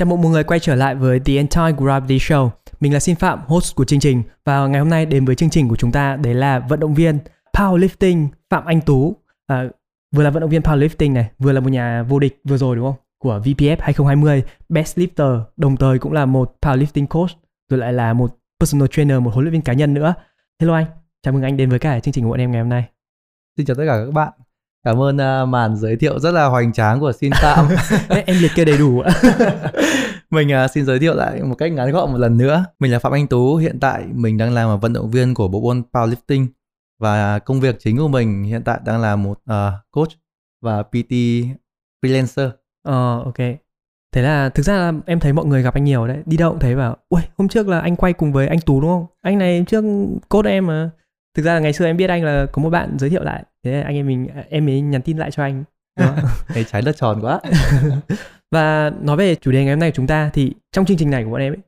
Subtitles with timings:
[0.00, 2.50] Chào mừng mọi người quay trở lại với The Entire Gravity Show.
[2.80, 5.50] Mình là Xin Phạm, host của chương trình và ngày hôm nay đến với chương
[5.50, 7.18] trình của chúng ta đấy là vận động viên
[7.52, 9.16] powerlifting Phạm Anh Tú.
[9.46, 9.64] À,
[10.16, 12.76] vừa là vận động viên powerlifting này, vừa là một nhà vô địch vừa rồi
[12.76, 12.94] đúng không?
[13.18, 17.30] Của VPF 2020, best lifter, đồng thời cũng là một powerlifting coach,
[17.70, 20.14] rồi lại là một personal trainer, một huấn luyện viên cá nhân nữa.
[20.60, 20.86] Hello anh,
[21.22, 22.84] chào mừng anh đến với cả chương trình của bọn em ngày hôm nay.
[23.56, 24.32] Xin chào tất cả các bạn.
[24.84, 27.68] Cảm ơn uh, màn giới thiệu rất là hoành tráng của Xin Phạm.
[28.26, 29.02] em liệt kê đầy đủ.
[30.30, 32.64] mình uh, xin giới thiệu lại một cách ngắn gọn một lần nữa.
[32.78, 35.60] Mình là Phạm Anh Tú, hiện tại mình đang làm vận động viên của bộ
[35.60, 36.46] môn powerlifting
[37.00, 40.10] và công việc chính của mình hiện tại đang là một uh, coach
[40.62, 41.12] và PT
[42.02, 42.50] freelancer.
[42.82, 43.38] Ờ ok.
[44.12, 46.50] Thế là thực ra là em thấy mọi người gặp anh nhiều đấy, đi đâu
[46.50, 49.06] cũng thấy bảo, ui hôm trước là anh quay cùng với anh Tú đúng không?
[49.22, 49.84] Anh này trước
[50.28, 50.90] cốt em mà.
[51.36, 53.44] Thực ra là ngày xưa em biết anh là có một bạn giới thiệu lại,
[53.64, 55.64] thế anh em mình em mới nhắn tin lại cho anh.
[56.48, 57.40] Thấy trái đất tròn quá.
[58.50, 61.10] Và nói về chủ đề ngày hôm nay của chúng ta thì trong chương trình
[61.10, 61.58] này của bọn em ấy,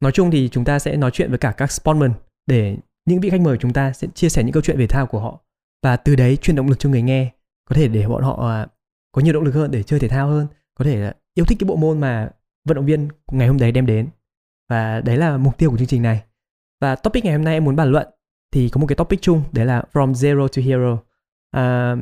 [0.00, 2.12] nói chung thì chúng ta sẽ nói chuyện với cả các sportman
[2.46, 4.86] để những vị khách mời của chúng ta sẽ chia sẻ những câu chuyện về
[4.86, 5.40] thao của họ.
[5.82, 7.30] Và từ đấy truyền động lực cho người nghe
[7.68, 8.66] có thể để bọn họ à,
[9.12, 11.68] có nhiều động lực hơn để chơi thể thao hơn có thể yêu thích cái
[11.68, 12.30] bộ môn mà
[12.64, 14.08] vận động viên ngày hôm đấy đem đến.
[14.68, 16.22] Và đấy là mục tiêu của chương trình này.
[16.80, 18.08] Và topic ngày hôm nay em muốn bàn luận
[18.52, 20.98] thì có một cái topic chung đấy là from zero to hero.
[21.50, 21.96] À,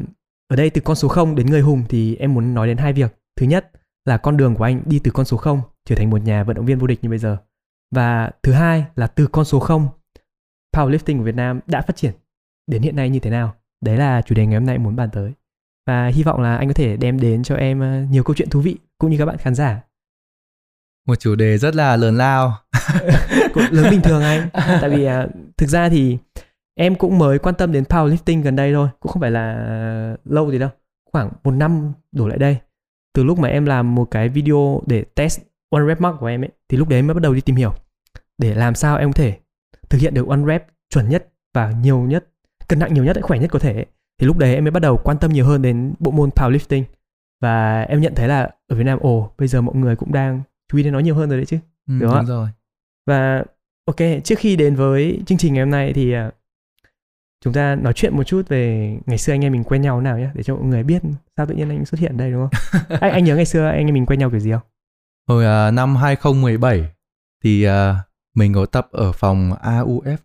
[0.52, 2.92] ở đây từ con số 0 đến người hùng thì em muốn nói đến hai
[2.92, 3.14] việc.
[3.40, 3.70] Thứ nhất
[4.04, 6.56] là con đường của anh đi từ con số 0 trở thành một nhà vận
[6.56, 7.36] động viên vô địch như bây giờ.
[7.94, 9.88] Và thứ hai là từ con số 0
[10.76, 12.12] powerlifting của Việt Nam đã phát triển
[12.66, 13.54] đến hiện nay như thế nào.
[13.84, 15.32] Đấy là chủ đề ngày hôm nay muốn bàn tới.
[15.86, 18.50] Và hy vọng là anh có thể đem đến cho em ờ, nhiều câu chuyện
[18.50, 19.80] thú vị cũng như các bạn khán giả.
[21.08, 22.58] Một chủ đề rất là lớn lao.
[23.70, 24.48] Lớn bình thường anh.
[24.52, 26.18] Tại vì uh, thực ra thì
[26.74, 30.50] em cũng mới quan tâm đến powerlifting gần đây thôi cũng không phải là lâu
[30.50, 30.70] gì đâu
[31.12, 32.56] khoảng một năm đổ lại đây.
[33.14, 36.44] Từ lúc mà em làm một cái video để test one rep max của em
[36.44, 37.74] ấy thì lúc đấy mới bắt đầu đi tìm hiểu
[38.38, 39.38] để làm sao em có thể
[39.90, 42.28] thực hiện được one rep chuẩn nhất và nhiều nhất
[42.68, 43.84] cân nặng nhiều nhất khỏe nhất có thể
[44.20, 46.82] thì lúc đấy em mới bắt đầu quan tâm nhiều hơn đến bộ môn powerlifting.
[47.40, 50.42] Và em nhận thấy là ở Việt Nam ồ bây giờ mọi người cũng đang
[50.68, 51.58] chú ý đến nó nhiều hơn rồi đấy chứ
[51.88, 52.48] ừ, đúng, đúng rồi.
[53.06, 53.44] Và
[53.84, 56.34] ok trước khi đến với chương trình ngày hôm nay thì uh,
[57.44, 60.18] chúng ta nói chuyện một chút về ngày xưa anh em mình quen nhau nào
[60.18, 61.02] nhé để cho mọi người biết
[61.36, 62.80] sao tự nhiên anh xuất hiện đây đúng không?
[63.00, 64.60] Anh anh nhớ ngày xưa anh em mình quen nhau kiểu gì không?
[65.28, 66.84] Hồi uh, năm 2017
[67.44, 67.72] thì uh,
[68.34, 70.16] mình có tập ở phòng AUF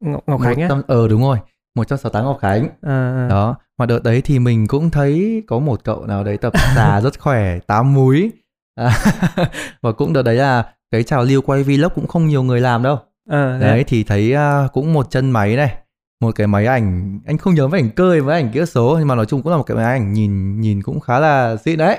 [0.00, 0.68] Ngọc, Ngọc Khánh á?
[0.86, 1.38] Ờ đúng rồi
[1.74, 2.68] 168 Ngọc Khánh.
[2.82, 3.26] À, à.
[3.28, 7.00] đó mà đợt đấy thì mình cũng thấy có một cậu nào đấy tập già
[7.04, 8.30] rất khỏe tám múi.
[8.74, 8.98] À,
[9.82, 12.82] và cũng đợt đấy là cái trào lưu quay vlog cũng không nhiều người làm
[12.82, 12.98] đâu.
[13.30, 13.84] À, đấy à?
[13.86, 15.76] thì thấy uh, cũng một chân máy này
[16.20, 19.08] một cái máy ảnh anh không nhớ máy ảnh cơi với ảnh kỹ số nhưng
[19.08, 21.78] mà nói chung cũng là một cái máy ảnh nhìn nhìn cũng khá là xịn
[21.78, 21.98] đấy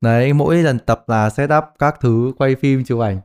[0.00, 3.20] đấy mỗi lần tập là setup các thứ quay phim chụp ảnh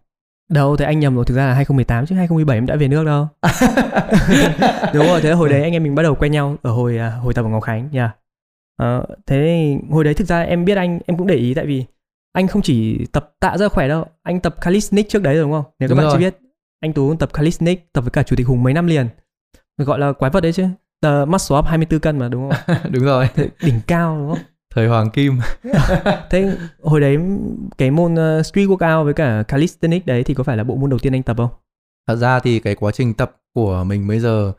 [0.50, 3.06] Đâu, thì anh nhầm rồi, thực ra là 2018 chứ 2017 em đã về nước
[3.06, 3.28] đâu.
[4.94, 7.10] Đúng rồi, thế hồi đấy anh em mình bắt đầu quen nhau ở hồi à,
[7.10, 8.02] hồi tập ở Ngọc Khánh nha.
[8.02, 8.16] Yeah.
[8.78, 11.86] Ờ, thế hồi đấy thực ra em biết anh, em cũng để ý tại vì
[12.34, 15.52] anh không chỉ tập tạ rất khỏe đâu, anh tập calisthenics trước đấy rồi đúng
[15.52, 15.64] không?
[15.80, 16.14] Nếu các đúng bạn rồi.
[16.14, 16.40] chưa biết,
[16.80, 19.08] anh Tú tập calisthenics, tập với cả Chủ tịch Hùng mấy năm liền.
[19.86, 20.68] Gọi là quái vật đấy chứ.
[21.02, 22.78] The muscle up 24 cân mà đúng không?
[22.92, 23.30] đúng rồi.
[23.36, 24.40] Thế, đỉnh cao đúng không?
[24.76, 25.40] thời hoàng kim
[26.30, 27.18] thế hồi đấy
[27.78, 30.90] cái môn uh, street workout với cả calisthenics đấy thì có phải là bộ môn
[30.90, 31.50] đầu tiên anh tập không
[32.08, 34.54] thật ra thì cái quá trình tập của mình bây giờ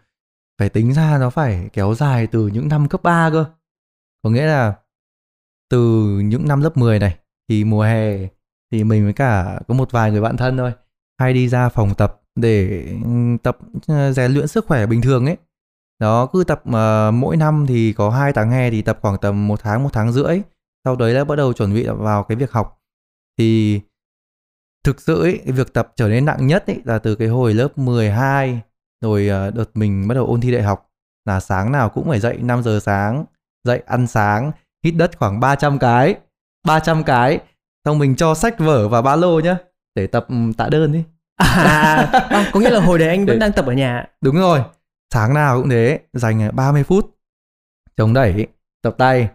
[0.59, 3.45] phải tính ra nó phải kéo dài từ những năm cấp 3 cơ
[4.23, 4.75] có nghĩa là
[5.71, 5.79] từ
[6.25, 8.19] những năm lớp 10 này thì mùa hè
[8.73, 10.73] thì mình với cả có một vài người bạn thân thôi
[11.19, 13.11] hay đi ra phòng tập để ừ,
[13.43, 15.37] tập ờ, rèn luyện sức khỏe bình thường ấy.
[15.99, 19.49] Đó cứ tập uh, mỗi năm thì có hai tháng hè thì tập khoảng tầm
[19.49, 20.41] một tháng một tháng rưỡi.
[20.85, 22.81] Sau đấy là bắt đầu chuẩn bị vào cái việc học.
[23.39, 23.81] Thì
[24.85, 27.55] thực sự ấy, cái việc tập trở nên nặng nhất ấy là từ cái hồi
[27.55, 28.61] lớp 12
[29.01, 30.91] rồi uh, đợt mình bắt đầu ôn thi đại học
[31.25, 33.25] là sáng nào cũng phải dậy 5 giờ sáng
[33.65, 34.53] dậy ăn sáng
[34.85, 36.15] hít đất khoảng 300 cái
[36.67, 37.39] 300 cái.
[37.85, 39.57] Xong mình cho sách vở và ba lô nhá
[39.95, 41.05] để tập ừ, tạ đơn đi
[41.41, 44.07] à, à, có nghĩa là hồi đấy anh vẫn đang tập ở nhà.
[44.21, 44.61] Đúng rồi
[45.15, 47.17] sáng nào cũng thế dành 30 phút.
[47.97, 48.47] Chống đẩy
[48.83, 49.29] tập tay.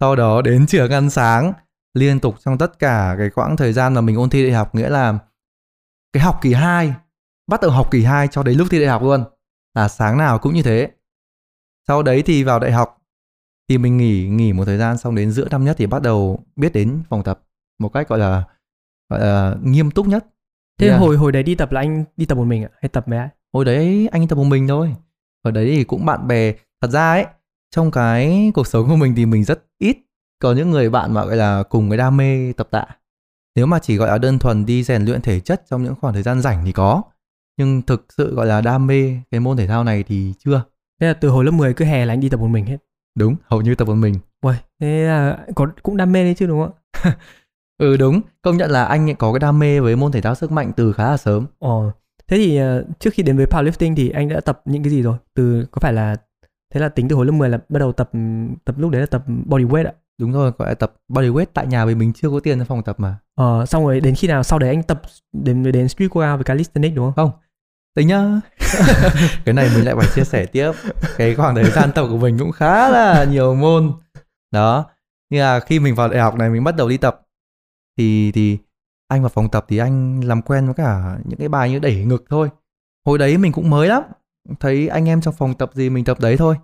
[0.00, 1.52] Sau đó đến trường ăn sáng
[1.94, 4.74] liên tục trong tất cả cái quãng thời gian mà mình ôn thi đại học
[4.74, 5.18] nghĩa là
[6.12, 6.94] cái học kỳ 2
[7.46, 9.24] bắt đầu học kỳ 2 cho đến lúc thi đại học luôn
[9.74, 10.90] là sáng nào cũng như thế.
[11.88, 13.02] Sau đấy thì vào đại học
[13.68, 16.44] thì mình nghỉ nghỉ một thời gian xong đến giữa năm nhất thì bắt đầu
[16.56, 17.40] biết đến phòng tập
[17.78, 18.44] một cách gọi là
[19.08, 20.26] gọi là nghiêm túc nhất
[20.78, 21.00] thế yeah.
[21.00, 22.68] hồi hồi đấy đi tập là anh đi tập một mình à?
[22.80, 24.94] hay tập với ai hồi đấy anh tập một mình thôi
[25.42, 27.26] ở đấy thì cũng bạn bè thật ra ấy
[27.70, 29.96] trong cái cuộc sống của mình thì mình rất ít
[30.42, 32.86] có những người bạn mà gọi là cùng cái đam mê tập tạ
[33.54, 36.14] nếu mà chỉ gọi là đơn thuần đi rèn luyện thể chất trong những khoảng
[36.14, 37.02] thời gian rảnh thì có
[37.58, 40.64] nhưng thực sự gọi là đam mê cái môn thể thao này thì chưa
[41.00, 42.76] Thế là từ hồi lớp 10 cứ hè là anh đi tập một mình hết.
[43.18, 46.46] đúng hầu như tập một mình Uầy, thế là có cũng đam mê đấy chứ
[46.46, 47.16] đúng không ạ?
[47.78, 48.20] ừ đúng.
[48.42, 50.72] Công nhận là anh ấy có cái đam mê với môn thể thao sức mạnh
[50.76, 51.46] từ khá là sớm.
[51.58, 51.90] Ồ,
[52.28, 55.02] thế thì ờ, trước khi đến với powerlifting thì anh đã tập những cái gì
[55.02, 55.16] rồi?
[55.34, 56.16] Từ có phải là
[56.74, 58.10] thế là tính từ hồi lớp 10 là bắt đầu tập
[58.64, 59.92] tập lúc đấy là tập body weight ạ.
[60.18, 62.64] đúng rồi gọi là tập body weight tại nhà vì mình chưa có tiền cho
[62.64, 63.18] phòng tập mà.
[63.34, 65.02] Ờ, xong rồi đến khi nào sau đấy anh tập
[65.32, 67.30] đến đến street workout với calisthenics đúng không?
[67.96, 68.24] tính nhá.
[69.44, 70.72] Cái này mình lại phải chia sẻ tiếp.
[71.16, 73.92] Cái khoảng thời gian tập của mình cũng khá là nhiều môn.
[74.52, 74.84] Đó.
[75.30, 77.25] Như là khi mình vào đại học này mình bắt đầu đi tập
[77.98, 78.58] thì thì
[79.08, 82.04] anh vào phòng tập thì anh làm quen với cả những cái bài như đẩy
[82.04, 82.48] ngực thôi
[83.06, 84.02] hồi đấy mình cũng mới lắm
[84.60, 86.56] thấy anh em trong phòng tập gì mình tập đấy thôi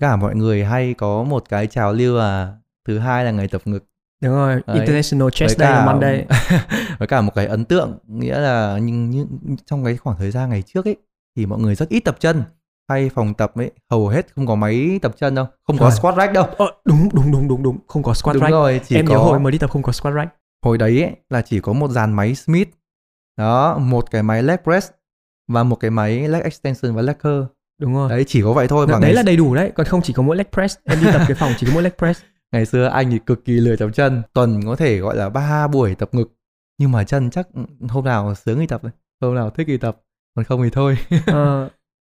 [0.00, 2.56] cả mọi người hay có một cái trào lưu là
[2.88, 3.84] thứ hai là ngày tập ngực
[4.22, 4.76] Đúng rồi, Đấy.
[4.76, 6.26] International Chest Day on Monday.
[6.98, 9.26] với cả một cái ấn tượng nghĩa là nhưng, nhưng
[9.66, 10.96] trong cái khoảng thời gian ngày trước ấy
[11.36, 12.42] thì mọi người rất ít tập chân
[12.88, 15.98] hay phòng tập ấy hầu hết không có máy tập chân đâu không có Trời.
[15.98, 18.52] squat rack đâu Ờ, đúng đúng đúng đúng đúng, không có squat đúng rack.
[18.52, 20.30] rồi chỉ em có nhớ hồi mới đi tập không có squat rack.
[20.66, 22.68] Hồi đấy ấy, là chỉ có một dàn máy Smith
[23.36, 24.90] đó một cái máy leg press
[25.48, 27.42] và một cái máy leg extension và leg curl
[27.80, 28.10] Đúng rồi.
[28.10, 30.02] đấy chỉ có vậy thôi Đấy, và đấy ngày, là đầy đủ đấy, còn không
[30.02, 30.76] chỉ có mỗi leg press.
[30.84, 32.22] Em đi tập cái phòng chỉ có mỗi leg press.
[32.52, 35.68] ngày xưa anh thì cực kỳ lười tập chân tuần có thể gọi là ba
[35.68, 36.32] buổi tập ngực
[36.78, 37.48] nhưng mà chân chắc
[37.88, 38.82] hôm nào sướng thì tập
[39.20, 40.00] hôm nào thích thì tập
[40.36, 41.68] còn không thì thôi Ờ,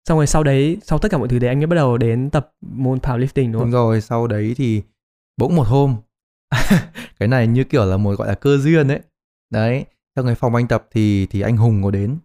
[0.09, 2.31] xong rồi sau đấy, sau tất cả mọi thứ đấy anh mới bắt đầu đến
[2.31, 3.71] tập môn powerlifting đúng Đúng không?
[3.71, 4.83] rồi, sau đấy thì
[5.37, 5.97] bỗng một hôm
[7.19, 9.01] cái này như kiểu là một gọi là cơ duyên đấy.
[9.51, 9.85] Đấy,
[10.17, 12.19] trong cái phòng anh tập thì thì anh Hùng có đến.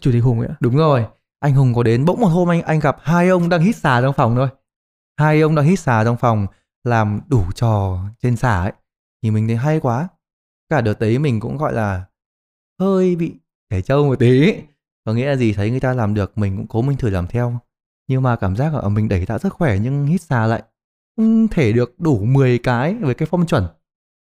[0.00, 0.48] Chủ tịch Hùng ấy.
[0.60, 1.06] Đúng rồi,
[1.40, 4.00] anh Hùng có đến bỗng một hôm anh anh gặp hai ông đang hít xà
[4.02, 4.48] trong phòng thôi.
[5.18, 6.46] Hai ông đang hít xà trong phòng
[6.84, 8.72] làm đủ trò trên xà ấy.
[9.22, 10.08] Thì mình thấy hay quá.
[10.68, 12.04] Cả đợt đấy mình cũng gọi là
[12.80, 13.34] hơi bị
[13.70, 14.54] trẻ trâu một tí.
[15.04, 17.26] Có nghĩa là gì thấy người ta làm được mình cũng cố mình thử làm
[17.26, 17.58] theo.
[18.08, 20.62] Nhưng mà cảm giác ở mình đẩy tạ rất khỏe nhưng hít xà lại
[21.16, 23.66] không thể được đủ 10 cái với cái phong chuẩn.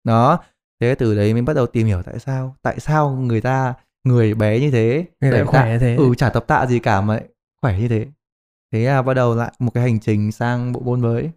[0.04, 0.38] Đó,
[0.80, 3.74] thế từ đấy mình bắt đầu tìm hiểu tại sao, tại sao người ta
[4.04, 5.96] người bé như thế, Người ta khỏe như thế.
[5.96, 7.24] Ừ, chả tập tạ gì cả mà lại
[7.62, 8.06] khỏe như thế.
[8.72, 11.30] Thế là bắt đầu lại một cái hành trình sang bộ môn mới.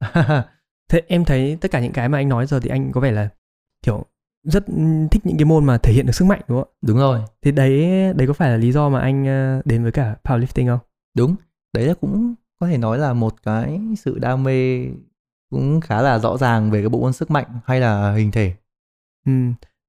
[0.88, 3.10] Thế em thấy tất cả những cái mà anh nói giờ thì anh có vẻ
[3.10, 3.28] là
[3.82, 4.04] kiểu
[4.42, 4.64] rất
[5.10, 6.68] thích những cái môn mà thể hiện được sức mạnh đúng không?
[6.82, 7.80] Đúng rồi, Thì đấy
[8.16, 10.78] đấy có phải là lý do mà anh ờ, đến với cả powerlifting không?
[11.14, 11.34] đúng.
[11.72, 14.86] Đấy là cũng có thể nói là một cái sự đam mê
[15.50, 18.54] cũng khá là rõ ràng về cái bộ môn sức mạnh hay là hình thể.
[19.26, 19.32] Ừ.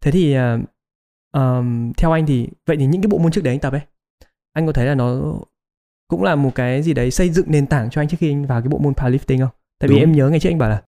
[0.02, 0.60] Thế thì ờ,
[1.32, 3.82] ờm, theo anh thì vậy thì những cái bộ môn trước đấy anh tập ấy,
[4.54, 5.34] anh có thấy là nó
[6.08, 8.46] cũng là một cái gì đấy xây dựng nền tảng cho anh trước khi anh
[8.46, 9.50] vào cái bộ môn powerlifting không?
[9.80, 10.00] Tại vì Đúng.
[10.00, 10.84] em nhớ ngày trước anh bảo là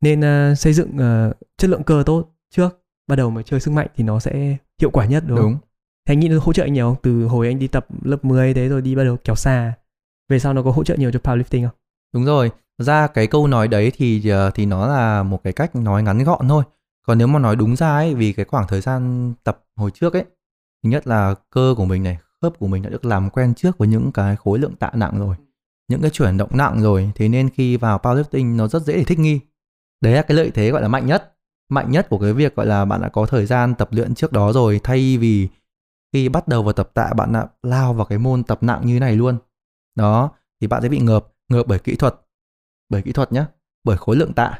[0.00, 3.70] nên ờ, xây dựng ờ, chất lượng cơ tốt trước, bắt đầu mới chơi sức
[3.70, 5.50] mạnh thì nó sẽ hiệu quả nhất đúng không?
[5.50, 5.58] Đúng.
[6.06, 7.02] Thế anh nghĩ nó hỗ trợ anh nhiều không?
[7.02, 9.74] Từ hồi anh đi tập lớp 10 thế rồi đi bắt đầu kéo xa.
[10.28, 11.76] Về sau nó có hỗ trợ nhiều cho powerlifting không?
[12.14, 15.76] Đúng rồi, ra cái câu nói đấy thì ờ, thì nó là một cái cách
[15.76, 16.64] nói ngắn gọn thôi.
[17.06, 20.12] Còn nếu mà nói đúng ra ấy, vì cái khoảng thời gian tập hồi trước
[20.12, 20.24] ấy,
[20.82, 23.78] thứ nhất là cơ của mình này, khớp của mình đã được làm quen trước
[23.78, 25.36] với những cái khối lượng tạ nặng rồi,
[25.88, 29.04] những cái chuyển động nặng rồi, thế nên khi vào powerlifting nó rất dễ để
[29.04, 29.40] thích nghi.
[30.00, 31.36] Đấy là cái lợi thế gọi là mạnh nhất,
[31.68, 34.32] mạnh nhất của cái việc gọi là bạn đã có thời gian tập luyện trước
[34.32, 35.48] đó rồi, thay vì
[36.12, 39.00] khi bắt đầu vào tập tạ bạn đã lao vào cái môn tập nặng như
[39.00, 39.38] này luôn.
[39.94, 42.14] Đó, thì bạn sẽ bị ngợp, ngợp bởi kỹ thuật,
[42.88, 43.46] bởi kỹ thuật nhá,
[43.84, 44.58] bởi khối lượng tạ,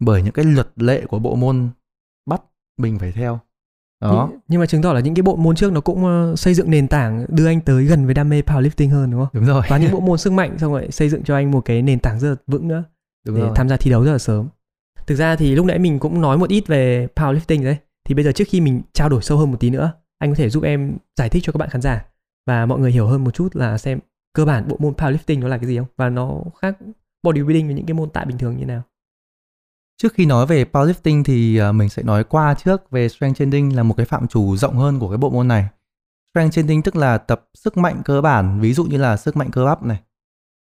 [0.00, 1.68] bởi những cái luật lệ của bộ môn
[2.26, 2.42] bắt
[2.78, 3.40] mình phải theo.
[4.00, 6.36] Đó, Nhưng, nhưng mà chứng tỏ là những cái bộ môn trước nó cũng ờ,
[6.36, 9.28] xây dựng nền tảng đưa anh tới gần với đam mê powerlifting hơn đúng không?
[9.32, 11.60] đúng rồi, Và những bộ môn sức mạnh xong rồi xây dựng cho anh một
[11.60, 12.84] cái nền tảng rất là vững nữa
[13.26, 13.52] đúng để rồi.
[13.54, 14.48] tham gia thi đấu rất là sớm.
[15.06, 17.76] Thực ra thì lúc nãy mình cũng nói một ít về powerlifting đấy.
[18.04, 20.34] Thì bây giờ trước khi mình trao đổi sâu hơn một tí nữa, anh có
[20.34, 22.04] thể giúp em giải thích cho các bạn khán giả
[22.46, 23.98] và mọi người hiểu hơn một chút là xem
[24.32, 26.76] cơ bản bộ môn powerlifting nó là cái gì không và nó khác
[27.24, 28.82] bodybuilding với những cái môn tạ bình thường như nào.
[30.02, 33.76] Trước khi nói về powerlifting thì à, mình sẽ nói qua trước về strength training
[33.76, 35.68] là một cái phạm trù rộng hơn của cái bộ môn này.
[36.34, 39.50] Strength training tức là tập sức mạnh cơ bản, ví dụ như là sức mạnh
[39.52, 40.00] cơ bắp này.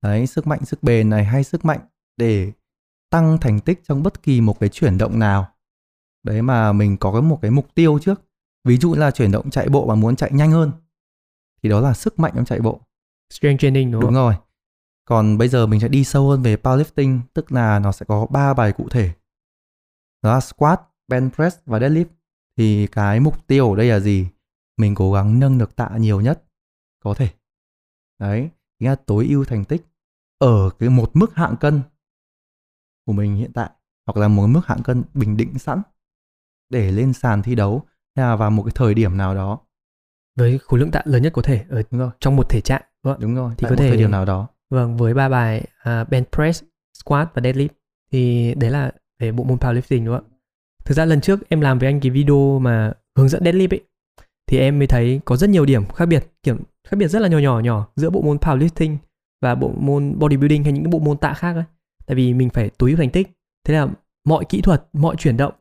[0.02, 1.80] Đấy, sức mạnh sức bền này hay sức mạnh
[2.16, 2.52] để
[3.10, 5.46] tăng thành tích trong bất kỳ một cái chuyển động nào.
[6.22, 8.22] Đấy mà mình có cái một cái mục tiêu trước.
[8.64, 10.72] Ví dụ là chuyển động chạy bộ mà muốn chạy nhanh hơn
[11.62, 12.80] thì đó là sức mạnh trong chạy bộ.
[13.32, 14.14] Strength training đúng, Đúng không?
[14.14, 14.34] rồi.
[15.04, 18.26] Còn bây giờ mình sẽ đi sâu hơn về powerlifting, tức là nó sẽ có
[18.26, 19.12] 3 bài cụ thể.
[20.22, 22.04] Đó là squat, bench press và deadlift.
[22.56, 24.28] Thì cái mục tiêu ở đây là gì?
[24.76, 26.44] Mình cố gắng nâng được tạ nhiều nhất
[27.04, 27.28] có thể.
[28.18, 29.86] Đấy, chính là tối ưu thành tích
[30.38, 31.80] ở cái một mức hạng cân
[33.06, 33.70] của mình hiện tại
[34.06, 35.82] hoặc là một mức hạng cân bình định sẵn
[36.70, 37.82] để lên sàn thi đấu
[38.16, 39.58] hay là vào một cái thời điểm nào đó
[40.36, 42.82] với khối lượng tạ lớn nhất có thể ở đúng rồi trong một thể trạng
[43.02, 45.64] vâng đúng rồi Thì tại có thể- thời điểm nào đó vâng với ba bài
[45.82, 46.62] à, uh, bench press
[47.04, 47.68] squat và deadlift.
[48.12, 50.34] Thì đấy là về bộ môn powerlifting đúng không ạ?
[50.84, 53.80] Thực ra lần trước em làm với anh cái video mà hướng dẫn deadlift ấy
[54.46, 56.56] thì em mới thấy có rất nhiều điểm khác biệt kiểu
[56.88, 58.96] khác biệt rất là nhỏ nhỏ nhỏ giữa bộ môn powerlifting
[59.42, 61.64] và bộ môn bodybuilding hay những cái bộ môn tạ khác ấy.
[62.06, 63.28] Tại vì mình phải tối ưu thành tích.
[63.66, 63.88] Thế là
[64.24, 65.52] mọi kỹ thuật mọi chuyển động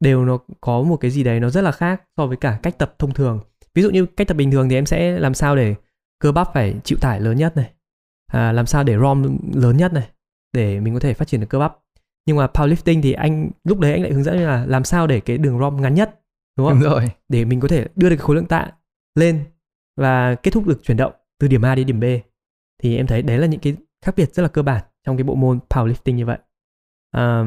[0.00, 2.78] đều nó có một cái gì đấy nó rất là khác so với cả cách
[2.78, 3.40] tập thông thường.
[3.74, 5.74] Ví dụ như cách tập bình thường thì em sẽ làm sao để
[6.18, 7.70] cơ bắp phải chịu tải lớn nhất này
[8.30, 10.08] à, làm sao để ROM lớn nhất này
[10.52, 11.76] để mình có thể phát triển được cơ bắp.
[12.26, 15.20] Nhưng mà powerlifting thì anh lúc đấy anh lại hướng dẫn là làm sao để
[15.20, 16.20] cái đường ROM ngắn nhất
[16.56, 16.80] đúng không?
[16.80, 17.08] Đúng rồi.
[17.28, 18.70] Để mình có thể đưa được cái khối lượng tạ
[19.14, 19.44] lên
[19.96, 22.04] và kết thúc được chuyển động từ điểm A đến điểm B.
[22.82, 25.24] Thì em thấy đấy là những cái khác biệt rất là cơ bản trong cái
[25.24, 26.38] bộ môn powerlifting như vậy.
[27.10, 27.44] À,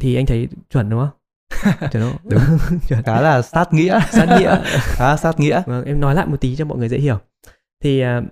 [0.00, 1.10] thì anh thấy chuẩn đúng không?
[1.92, 2.16] Chuẩn không?
[2.24, 2.42] Đúng.
[2.88, 3.02] chuẩn.
[3.02, 4.00] Khá là sát nghĩa.
[4.10, 4.62] Sát nghĩa.
[4.80, 5.62] Khá sát nghĩa.
[5.66, 7.18] Vâng, em nói lại một tí cho mọi người dễ hiểu.
[7.82, 8.22] Thì à,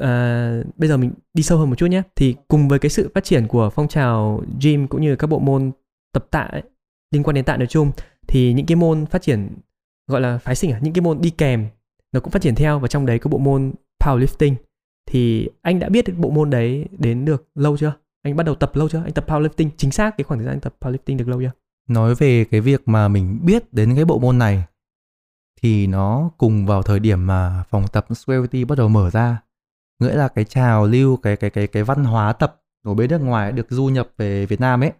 [0.00, 2.02] à, bây giờ mình đi sâu hơn một chút nhé.
[2.16, 5.38] Thì cùng với cái sự phát triển của phong trào gym cũng như các bộ
[5.38, 5.72] môn
[6.12, 6.62] tập tạ ấy,
[7.10, 7.92] liên quan đến tạ nói chung
[8.26, 9.48] thì những cái môn phát triển
[10.10, 11.66] gọi là phái sinh à, những cái môn đi kèm
[12.12, 13.72] nó cũng phát triển theo và trong đấy có bộ môn
[14.04, 14.54] powerlifting.
[15.06, 17.92] Thì anh đã biết bộ môn đấy đến được lâu chưa?
[18.22, 19.02] Anh bắt đầu tập lâu chưa?
[19.04, 21.50] Anh tập powerlifting chính xác cái khoảng thời gian anh tập powerlifting được lâu chưa?
[21.88, 24.64] nói về cái việc mà mình biết đến cái bộ môn này
[25.62, 29.38] thì nó cùng vào thời điểm mà phòng tập Squarity bắt đầu mở ra
[30.04, 33.18] nghĩa là cái trào lưu, cái cái cái cái văn hóa tập của bên nước
[33.18, 34.92] ngoài được du nhập về Việt Nam ấy.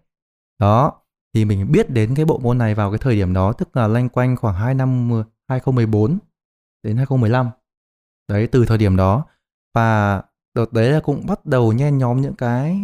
[0.60, 0.92] Đó,
[1.34, 3.86] thì mình biết đến cái bộ môn này vào cái thời điểm đó, tức là
[3.88, 5.10] loanh quanh khoảng 2 năm
[5.48, 6.18] 2014
[6.82, 7.50] đến 2015
[8.28, 9.24] đấy, từ thời điểm đó.
[9.74, 10.22] Và
[10.54, 12.80] đợt đấy là cũng bắt đầu nhen nhóm những cái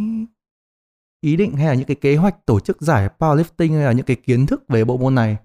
[1.21, 4.07] ý định hay là những cái kế hoạch tổ chức giải powerlifting hay là những
[4.07, 5.37] cái kiến thức về bộ môn này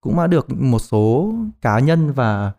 [0.00, 2.52] cũng đã được một số cá nhân và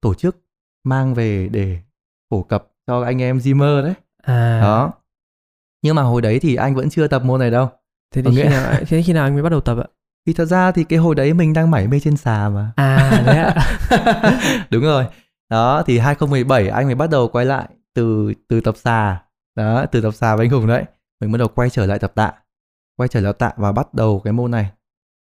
[0.00, 0.36] tổ chức
[0.84, 1.82] mang về để
[2.30, 3.94] phổ cập cho anh em gymer đấy.
[4.22, 4.92] À, đó.
[5.82, 7.68] Nhưng mà hồi đấy thì anh vẫn chưa tập môn này đâu.
[8.14, 9.86] Thế thì khi nào, thế khi nào anh mới bắt đầu tập ạ?
[10.26, 12.72] thì thật ra thì cái hồi đấy mình đang mải mê trên xà mà.
[12.76, 13.54] À, đấy ạ.
[14.70, 15.06] đúng rồi.
[15.50, 19.22] Đó thì 2017 anh mới bắt đầu quay lại từ từ tập xà.
[19.56, 20.84] Đó từ tập xà với anh hùng đấy.
[21.20, 22.32] Mình bắt đầu quay trở lại tập tạ.
[22.96, 24.70] Quay trở lại tạ và bắt đầu cái môn này.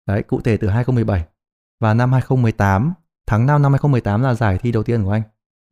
[0.07, 1.25] Đấy cụ thể từ 2017
[1.79, 2.93] và năm 2018
[3.27, 5.21] tháng 5 năm 2018 là giải thi đầu tiên của anh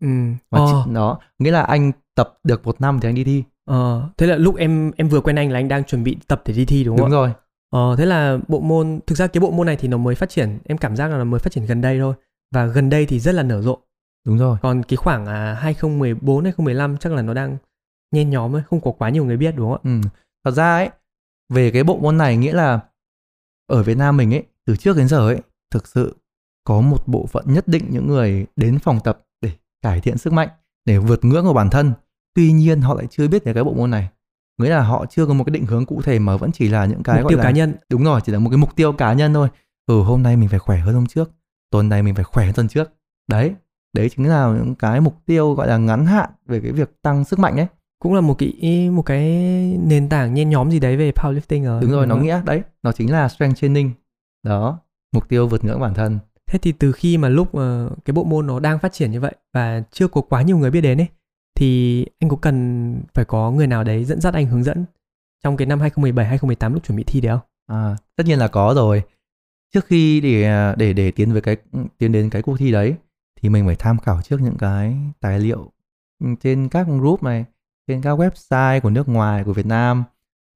[0.01, 0.07] Ừ.
[0.51, 4.09] và Ờ, đó nghĩa là anh tập được một năm thì anh đi thi ờ,
[4.17, 6.53] thế là lúc em em vừa quen anh là anh đang chuẩn bị tập để
[6.53, 7.33] đi thi đúng không đúng rồi
[7.69, 10.29] Ờ, thế là bộ môn thực ra cái bộ môn này thì nó mới phát
[10.29, 12.13] triển, em cảm giác là nó mới phát triển gần đây thôi.
[12.55, 13.77] Và gần đây thì rất là nở rộ.
[14.25, 17.57] đúng rồi Còn cái khoảng à, 2014 2015 chắc là nó đang
[18.11, 19.83] nhen nhóm ấy, không có quá nhiều người biết đúng không ạ?
[20.03, 20.09] Ừ.
[20.45, 20.89] Thật ra ấy,
[21.53, 22.79] về cái bộ môn này nghĩa là
[23.67, 26.15] ở Việt Nam mình ấy, từ trước đến giờ ấy, thực sự
[26.63, 29.19] có một bộ phận nhất định những người đến phòng tập
[29.81, 30.49] cải thiện sức mạnh,
[30.85, 31.93] để vượt ngưỡng của bản thân.
[32.35, 34.09] Tuy nhiên họ lại chưa biết về cái bộ môn này.
[34.57, 36.85] Nghĩa là họ chưa có một cái định hướng cụ thể mà vẫn chỉ là
[36.85, 37.75] những cái Mục gọi tiêu là cá nhân.
[37.89, 39.47] đúng rồi, chỉ là một cái mục tiêu cá nhân thôi.
[39.85, 41.31] Ừ, hôm nay mình phải khỏe hơn hôm trước,
[41.71, 42.91] tuần này mình phải khỏe hơn tuần trước.
[43.27, 43.53] Đấy,
[43.93, 47.25] đấy chính là những cái mục tiêu gọi là ngắn hạn về cái việc tăng
[47.25, 47.67] sức mạnh ấy.
[47.99, 49.23] Cũng là một cái một cái
[49.83, 51.81] nền tảng nhen nhóm gì đấy về powerlifting rồi.
[51.81, 53.91] đúng rồi nó không nghĩa đấy nó chính là strength training
[54.43, 54.79] đó
[55.13, 58.23] mục tiêu vượt ngưỡng bản thân Thế thì từ khi mà lúc uh, cái bộ
[58.23, 61.01] môn nó đang phát triển như vậy và chưa có quá nhiều người biết đến
[61.01, 61.07] ấy
[61.55, 64.85] thì anh có cần phải có người nào đấy dẫn dắt anh hướng dẫn
[65.43, 67.75] trong cái năm 2017 2018 lúc chuẩn bị thi đấy không?
[67.77, 69.03] à, tất nhiên là có rồi
[69.73, 72.71] trước khi để à, để để tiến với cái ừ, tiến đến cái cuộc thi
[72.71, 72.95] đấy
[73.41, 75.71] thì mình phải tham khảo trước những cái tài liệu
[76.23, 77.45] ừ, trên các group này
[77.87, 80.03] trên các website của nước ngoài của Việt Nam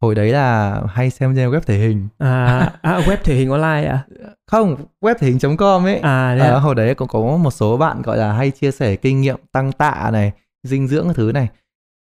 [0.02, 3.88] hồi đấy là hay xem trên web thể hình À, à web thể hình online
[3.90, 4.06] à?
[4.48, 6.60] không web thể hình.com ấy À đấy Ờ, à?
[6.60, 9.72] hồi đấy cũng có một số bạn gọi là hay chia sẻ kinh nghiệm tăng
[9.72, 10.32] tạ này,
[10.64, 11.48] dinh dưỡng thứ này.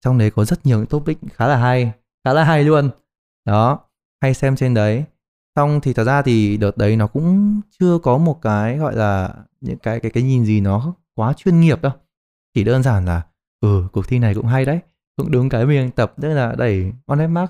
[0.05, 1.91] Trong đấy có rất nhiều những topic khá là hay,
[2.25, 2.89] khá là hay luôn.
[3.45, 3.79] Đó,
[4.21, 5.03] hay xem trên đấy.
[5.55, 9.33] Xong thì thật ra thì đợt đấy nó cũng chưa có một cái gọi là
[9.61, 11.91] những cái cái cái nhìn gì nó quá chuyên nghiệp đâu.
[12.55, 13.21] Chỉ đơn giản là
[13.61, 14.79] ừ cuộc thi này cũng hay đấy.
[15.17, 17.49] Cũng đúng cái mình tập tức là đẩy on max.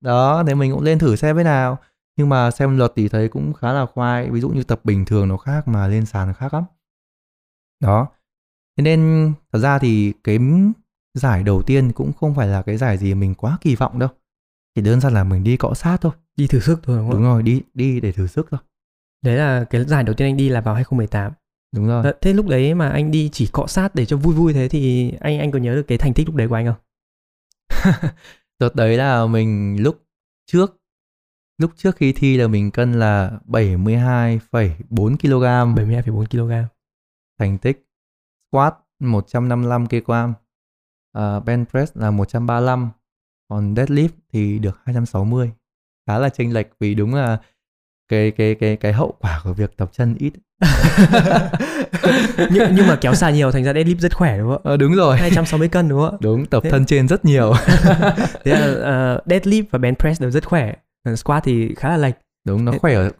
[0.00, 1.78] Đó, để mình cũng lên thử xem thế nào.
[2.16, 5.04] Nhưng mà xem luật thì thấy cũng khá là khoai ví dụ như tập bình
[5.04, 6.64] thường nó khác mà lên sàn nó khác lắm.
[7.80, 8.08] Đó.
[8.76, 10.38] Thế nên thật ra thì cái
[11.14, 14.08] giải đầu tiên cũng không phải là cái giải gì mình quá kỳ vọng đâu.
[14.74, 16.12] Chỉ đơn giản là mình đi cọ sát thôi.
[16.36, 17.16] Đi thử sức thôi đúng không?
[17.16, 18.60] đúng rồi đi đi để thử sức thôi.
[19.24, 21.32] Đấy là cái giải đầu tiên anh đi là vào 2018.
[21.74, 22.12] đúng rồi.
[22.20, 25.12] Thế lúc đấy mà anh đi chỉ cọ sát để cho vui vui thế thì
[25.20, 26.76] anh anh có nhớ được cái thành tích lúc đấy của anh không?
[28.60, 30.06] đợt đấy là mình lúc
[30.46, 30.80] trước
[31.58, 36.68] lúc trước khi thi là mình cân là 72,4 kg 72,4 kg.
[37.38, 37.86] thành tích
[38.50, 40.12] squat 155 kg
[41.18, 42.90] uh, bench press là 135
[43.48, 45.52] còn deadlift thì được 260
[46.06, 47.40] khá là chênh lệch vì đúng là
[48.08, 50.32] cái cái cái cái hậu quả của việc tập chân ít
[52.50, 54.94] nhưng, nhưng mà kéo xà nhiều thành ra deadlift rất khỏe đúng không ờ, đúng
[54.94, 55.20] rồi ạ?
[55.22, 56.18] 260 cân đúng không ạ?
[56.20, 57.52] đúng tập Thế- thân trên rất nhiều
[58.44, 58.66] Thế là
[59.16, 60.72] uh, deadlift và bench press đều rất khỏe.
[61.04, 62.14] Còn Squat thì khá là lệch.
[62.46, 63.10] đúng nó Thế- khỏe ở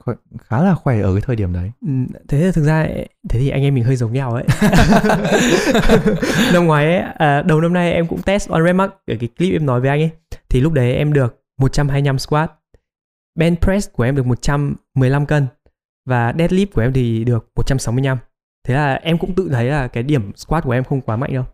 [0.48, 1.92] khá là khỏe ở cái thời điểm đấy Ừ,
[2.28, 2.86] thế thì thực ra
[3.28, 4.44] thế thì anh em mình hơi giống nhau ấy
[6.52, 9.52] năm ngoái ấy, à, đầu năm nay em cũng test on Redmark ở cái clip
[9.52, 10.10] em nói với anh ấy
[10.48, 12.50] thì lúc đấy em được 125 squat
[13.38, 15.46] bench press của em được 115 cân
[16.08, 18.18] và deadlift của em thì được 165
[18.68, 21.34] thế là em cũng tự thấy là cái điểm squat của em không quá mạnh
[21.34, 21.44] đâu.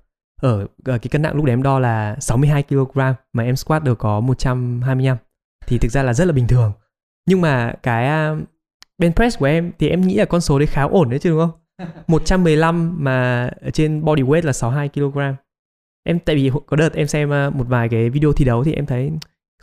[0.42, 2.98] Ở, ở cái cân nặng lúc đấy em đo là 62 kg
[3.32, 5.16] mà em squat được có 125
[5.66, 6.72] thì thực ra là rất là bình thường.
[7.28, 8.36] Nhưng mà cái à,
[8.98, 11.30] bench press của em thì em nghĩ là con số đấy khá ổn đấy chứ
[11.30, 11.50] đúng không?
[12.06, 15.18] 115 mà trên body weight là 62 kg
[16.04, 18.72] em tại vì có đợt em xem à, một vài cái video thi đấu thì
[18.72, 19.10] em thấy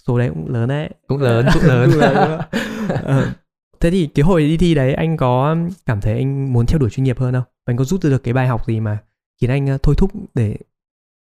[0.07, 0.89] số đấy cũng lớn đấy.
[1.07, 1.89] Cũng lớn cũng lớn.
[1.91, 2.41] Cũng lớn?
[3.03, 3.33] Ờ,
[3.81, 6.89] thế thì cái hồi đi thi đấy, anh có cảm thấy anh muốn theo đuổi
[6.89, 9.03] chuyên nghiệp hơn không anh có rút được cái bài học gì mà
[9.41, 10.57] khiến anh ờ, thôi thúc để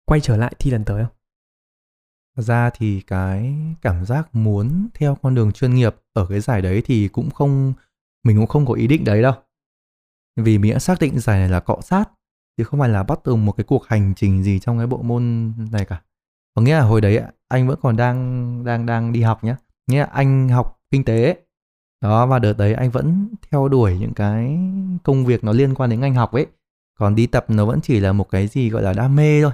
[0.06, 1.14] quay trở lại thi lần tới không
[2.36, 6.62] Thật ra thì cái cảm giác muốn theo con đường chuyên nghiệp ở cái giải
[6.62, 7.74] đấy thì cũng không,
[8.24, 9.34] mình cũng không có ý định đấy đâu.
[10.36, 12.10] Vì mình đã xác định giải này là cọ sát,
[12.58, 15.02] chứ không phải là bắt từ một cái cuộc hành trình gì trong cái bộ
[15.02, 16.02] môn này cả.
[16.56, 19.56] Có nghĩa là hồi đấy anh vẫn còn đang đang đang đi học nhé.
[19.88, 21.38] Nghĩa là anh học kinh tế.
[22.04, 24.58] Đó và đợt đấy anh vẫn theo đuổi những cái
[25.04, 26.48] công việc nó liên quan đến ngành học ấy.
[27.00, 29.52] Còn đi tập nó vẫn chỉ là một cái gì gọi là đam mê thôi.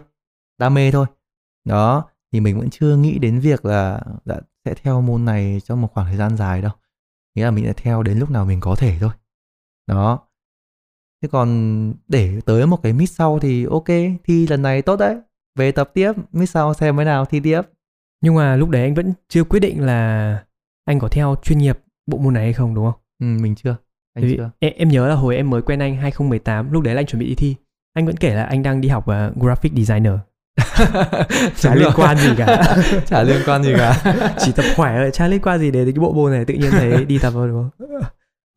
[0.57, 1.05] Đam mê thôi.
[1.65, 5.81] Đó, thì mình vẫn chưa nghĩ đến việc là đã sẽ theo môn này trong
[5.81, 6.71] một khoảng thời gian dài đâu
[7.35, 9.11] nghĩa là mình sẽ theo đến lúc nào mình có thể thôi
[9.87, 10.19] đó
[11.21, 13.87] thế còn để tới một cái mít sau thì ok
[14.23, 15.17] thi lần này tốt đấy
[15.55, 17.61] về tập tiếp mít sau xem thế nào thi tiếp
[18.21, 20.43] nhưng mà lúc đấy anh vẫn chưa quyết định là
[20.85, 23.01] anh có theo chuyên nghiệp bộ môn này hay không đúng không?
[23.19, 23.75] Ừ, mình chưa
[24.13, 24.51] anh vì chưa.
[24.59, 27.19] Em, em nhớ là hồi em mới quen anh 2018 lúc đấy là anh chuẩn
[27.19, 27.55] bị đi thi.
[27.93, 30.13] Anh vẫn kể là anh đang đi học uh, graphic designer.
[31.55, 32.75] Chả liên quan gì cả.
[33.05, 34.01] Chả liên quan gì cả.
[34.39, 36.71] Chỉ tập khỏe thôi chả liên quan gì đến cái bộ môn này tự nhiên
[36.71, 37.89] thấy đi tập thôi đúng không?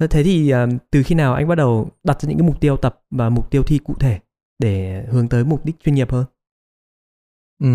[0.00, 2.60] Thế- thế thì um, từ khi nào anh bắt đầu đặt ra những cái mục
[2.60, 4.18] tiêu tập và mục tiêu thi cụ thể
[4.58, 6.24] để hướng tới mục đích chuyên nghiệp hơn?
[7.62, 7.68] Ừ,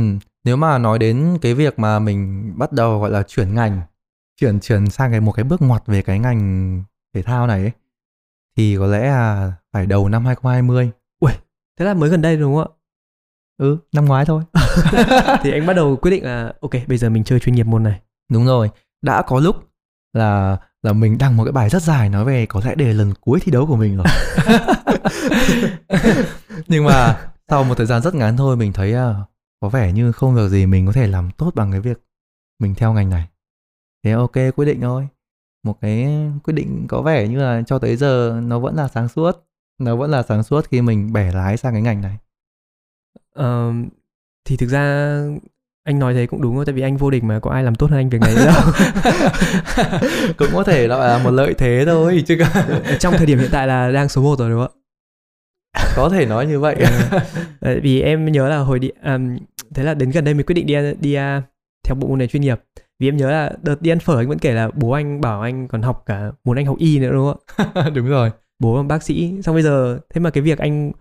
[0.43, 3.81] nếu mà nói đến cái việc mà mình bắt đầu gọi là chuyển ngành,
[4.39, 6.83] chuyển chuyển sang cái một cái bước ngoặt về cái ngành
[7.15, 7.71] thể thao này ấy,
[8.57, 10.91] thì có lẽ là phải đầu năm 2020.
[11.79, 12.71] thế là mới gần đây đúng không
[13.57, 14.43] Ừ, năm ngoái thôi.
[14.53, 17.63] ạ thì anh bắt đầu quyết định là ok bây giờ mình chơi chuyên nghiệp
[17.65, 17.99] môn này
[18.31, 18.69] Đúng rồi,
[19.01, 19.55] đã có lúc
[20.13, 23.13] là là mình đăng một cái bài rất dài nói về có lẽ để lần
[23.21, 24.05] cuối thi đấu của mình rồi.
[26.67, 27.17] Nhưng mà
[27.49, 29.15] sau một thời gian rất ngắn thôi mình thấy à,
[29.61, 32.01] có vẻ như không việc gì mình có thể làm tốt bằng cái việc
[32.59, 33.27] mình theo ngành này.
[34.03, 35.07] Thế ok quyết định thôi.
[35.63, 36.07] Một cái
[36.43, 39.31] quyết định có vẻ như là cho tới giờ nó vẫn là sáng suốt.
[39.81, 42.17] Nó vẫn là sáng suốt khi mình bẻ lái sang cái ngành này.
[43.35, 43.71] Ờ,
[44.45, 44.81] thì thực ra
[45.83, 47.75] anh nói thế cũng đúng thôi tại vì anh vô địch mà có ai làm
[47.75, 48.61] tốt hơn anh việc này đâu
[50.37, 53.67] Cũng có thể là một lợi thế thôi chứ cả- trong thời điểm hiện tại
[53.67, 56.75] là đang số 1 rồi đúng không ạ có thể nói như vậy.
[57.61, 59.37] Tại vì em nhớ là hồi đi um,
[59.75, 61.43] thế là đến gần đây mình quyết định đi đi uh,
[61.83, 62.59] theo bộ môn này chuyên nghiệp
[62.99, 65.41] vì em nhớ là đợt đi ăn phở anh vẫn kể là bố anh bảo
[65.41, 67.67] anh còn học cả muốn anh học y nữa đúng không?
[67.73, 68.31] Ạ Đúng rồi.
[68.59, 69.41] bố bác sĩ.
[69.41, 70.91] Xong bây giờ thế mà cái việc anh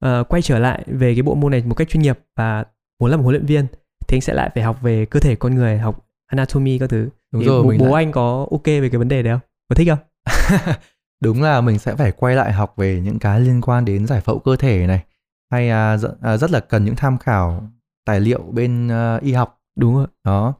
[0.00, 2.64] ờ, quay trở lại về cái bộ môn này một cách chuyên nghiệp và
[3.00, 3.66] muốn làm một huấn luyện viên
[4.08, 7.08] thì anh sẽ lại phải học về cơ thể con người học anatomy các thứ.
[7.32, 9.40] Đúng Thì rồi, bố, bố lại- anh có ok về cái vấn đề đấy không?
[9.68, 9.98] Có thích không?
[11.22, 14.20] Đúng là mình sẽ phải quay lại học về những cái liên quan đến giải
[14.20, 15.04] phẫu cơ thể này.
[15.52, 17.68] Hay à, rất, rất là cần những tham khảo
[18.04, 19.60] tài liệu bên à, y học.
[19.78, 20.06] Đúng rồi.
[20.24, 20.54] Đó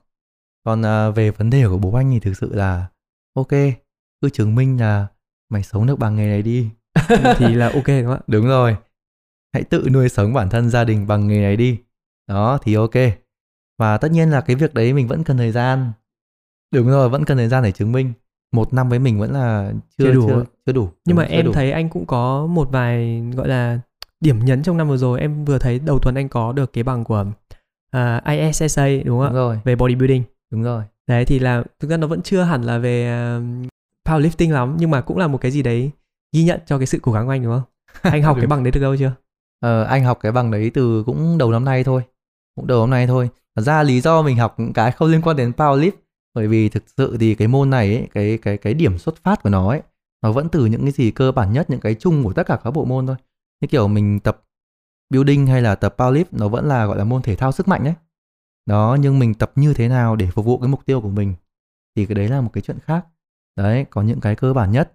[0.67, 2.87] còn à, về vấn đề của bố anh thì thực sự là
[3.35, 3.49] ok
[4.23, 5.07] cứ chứng minh là
[5.49, 6.69] mày sống được bằng nghề này đi.
[7.39, 8.21] Thì là ok đúng không ạ?
[8.27, 8.77] Đúng rồi.
[9.53, 11.79] Hãy tự nuôi sống bản thân gia đình bằng nghề này đi.
[12.29, 12.95] Đó thì ok.
[13.79, 15.93] Và tất nhiên là cái việc đấy mình vẫn cần thời gian.
[16.75, 18.13] Đúng rồi vẫn cần thời gian để chứng minh.
[18.53, 20.29] Một năm với mình vẫn là chưa Chưa đủ.
[20.29, 20.83] chưa, chưa đủ.
[20.85, 21.53] Nhưng Đúng, mà em đủ.
[21.53, 23.81] thấy anh cũng có một vài gọi là
[24.21, 25.21] điểm nhấn trong năm vừa rồi.
[25.21, 27.25] Em vừa thấy đầu tuần anh có được cái bằng của
[27.91, 29.61] à, ISSA đúng không đúng ạ rồi.
[29.65, 30.85] Về bodybuilding đúng rồi.
[31.07, 33.07] Đấy thì là thực ra nó vẫn chưa hẳn là về
[34.09, 35.91] powerlifting lắm nhưng mà cũng là một cái gì đấy
[36.33, 37.63] ghi nhận cho cái sự cố gắng của anh đúng không?
[38.13, 39.13] Anh học cái bằng đấy được đâu chưa?
[39.61, 42.03] Ờ, anh học cái bằng đấy từ cũng đầu năm nay thôi
[42.57, 43.31] cũng đầu năm nay thôi.
[43.57, 45.93] Thật ra lý do mình học những cái không liên quan đến powerlift
[46.35, 49.43] bởi vì thực sự thì cái môn này ấy, cái cái cái điểm xuất phát
[49.43, 49.83] của nó ấy
[50.23, 52.59] nó vẫn từ những cái gì cơ bản nhất những cái chung của tất cả
[52.65, 53.17] các bộ môn thôi.
[53.61, 54.45] Như kiểu mình tập
[55.11, 57.85] building hay là tập powerlift nó vẫn là gọi là môn thể thao sức mạnh
[57.85, 57.95] đấy
[58.67, 61.35] đó nhưng mình tập như thế nào để phục vụ cái mục tiêu của mình
[61.97, 63.07] thì cái đấy là một cái chuyện khác.
[63.57, 64.93] Đấy có những cái cơ bản nhất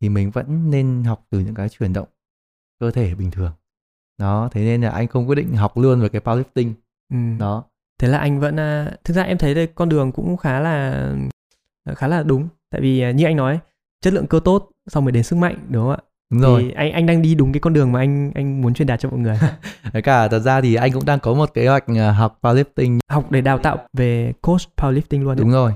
[0.00, 2.08] thì mình vẫn nên học từ những cái chuyển động
[2.80, 3.52] cơ thể bình thường.
[4.18, 6.72] Đó thế nên là anh không quyết định học luôn về cái powerlifting.
[7.12, 7.16] Ừ.
[7.38, 7.64] đó.
[7.98, 11.08] Thế là anh vẫn à, thực ra em thấy đây con đường cũng khá là
[11.96, 12.48] khá là đúng.
[12.70, 13.60] Tại vì à, như anh nói
[14.00, 16.62] chất lượng cơ tốt xong mới đến sức mạnh đúng không ạ đúng rồi.
[16.62, 19.00] thì anh anh đang đi đúng cái con đường mà anh anh muốn truyền đạt
[19.00, 19.38] cho mọi người.
[19.92, 22.98] Với cả thật ra thì anh cũng đang có một kế hoạch à, học powerlifting.
[23.08, 25.72] Học để đào tạo về coach powerlifting luôn đúng rồi.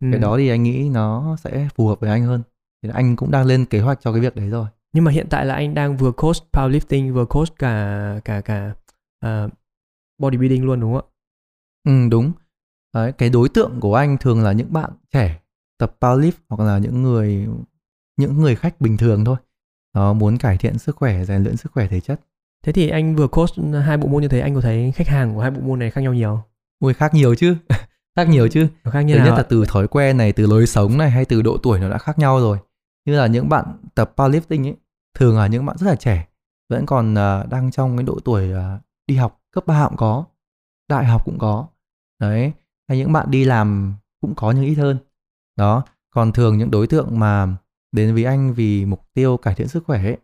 [0.00, 0.08] Ừ.
[0.12, 2.42] cái đó thì anh nghĩ nó sẽ phù hợp với anh hơn.
[2.82, 4.66] Thì anh cũng đang lên kế hoạch cho cái việc đấy rồi.
[4.92, 8.74] Nhưng mà hiện tại là anh đang vừa coach powerlifting vừa coach cả cả cả
[9.26, 9.50] uh,
[10.18, 11.10] bodybuilding luôn đúng không ạ?
[11.88, 12.32] Ừ đúng.
[12.94, 15.40] Đấy cái đối tượng của anh thường là những bạn trẻ
[15.78, 17.46] tập powerlift hoặc là những người
[18.16, 19.36] những người khách bình thường thôi
[19.94, 22.20] nó muốn cải thiện sức khỏe rèn luyện sức khỏe thể chất.
[22.64, 23.50] Thế thì anh vừa coach
[23.84, 25.90] hai bộ môn như thế anh có thấy khách hàng của hai bộ môn này
[25.90, 26.42] khác nhau nhiều
[26.80, 27.56] ui khác nhiều chứ.
[28.16, 28.68] Khác nhiều chứ.
[28.84, 31.24] Nó khác như thứ nhất là từ thói quen này từ lối sống này hay
[31.24, 32.58] từ độ tuổi nó đã khác nhau rồi.
[33.06, 34.76] Như là những bạn tập powerlifting ấy
[35.14, 36.26] thường là những bạn rất là trẻ
[36.68, 40.24] vẫn còn à, đang trong cái độ tuổi à, đi học cấp 3 cũng có
[40.88, 41.66] đại học cũng có.
[42.20, 42.52] Đấy
[42.88, 44.98] hay những bạn đi làm cũng có nhưng ít hơn.
[45.56, 47.56] Đó còn thường những đối tượng mà
[47.94, 50.16] đến với anh vì mục tiêu cải thiện sức khỏe ấy,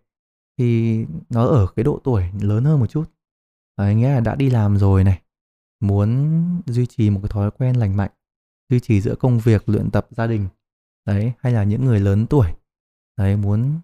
[0.59, 0.99] thì
[1.31, 3.05] nó ở cái độ tuổi lớn hơn một chút.
[3.79, 5.21] Đấy, nghĩa là đã đi làm rồi này
[5.81, 8.11] muốn duy trì một cái thói quen lành mạnh
[8.69, 10.49] duy trì giữa công việc luyện tập gia đình
[11.07, 12.47] đấy hay là những người lớn tuổi
[13.19, 13.81] đấy muốn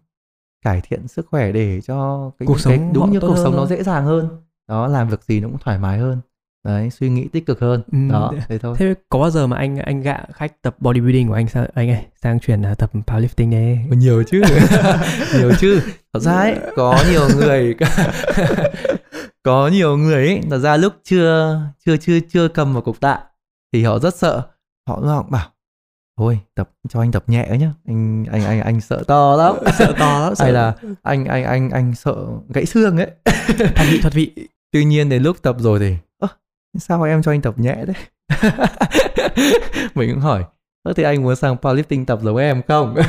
[0.65, 3.45] cải thiện sức khỏe để cho cái, Cuộc những cái- sống đúng như cuộc hơn
[3.45, 4.29] sống nó dễ dàng hơn.
[4.69, 6.21] Đó làm việc gì nó cũng thoải mái hơn
[6.67, 7.83] đấy suy nghĩ tích cực hơn.
[7.93, 8.77] Ừ, đó thế thôi.
[8.79, 11.91] thế có bao giờ mà anh anh gạ khách tập bodybuilding của anh sang anh
[11.91, 14.43] ơi sang chuyển là tập powerlifting đấy nhiều chứ.
[15.39, 15.81] Nhiều chứ.
[16.13, 17.75] Thật ra ấy có nhiều người
[19.43, 23.21] có nhiều người ấy thật ra lúc chưa chưa chưa chưa cầm vào cục tạ
[23.73, 24.43] thì họ rất sợ.
[24.89, 25.51] Họ họ bảo
[26.19, 27.73] thôi tập cho anh tập nhẹ nhá.
[27.87, 29.57] Anh anh anh anh sợ to lắm.
[29.79, 30.45] Sợ to lắm sợ.
[30.45, 32.15] Hay là anh anh anh anh sợ
[32.49, 33.11] gãy xương ấy.
[33.59, 34.33] Thuật vị thuật vị.
[34.73, 36.29] Tuy nhiên đến lúc tập rồi thì ơ
[36.79, 37.97] sao em cho anh tập nhẹ đấy
[39.95, 40.45] mình cũng hỏi.
[40.97, 42.95] Thì anh muốn sang powerlifting tập giống em không?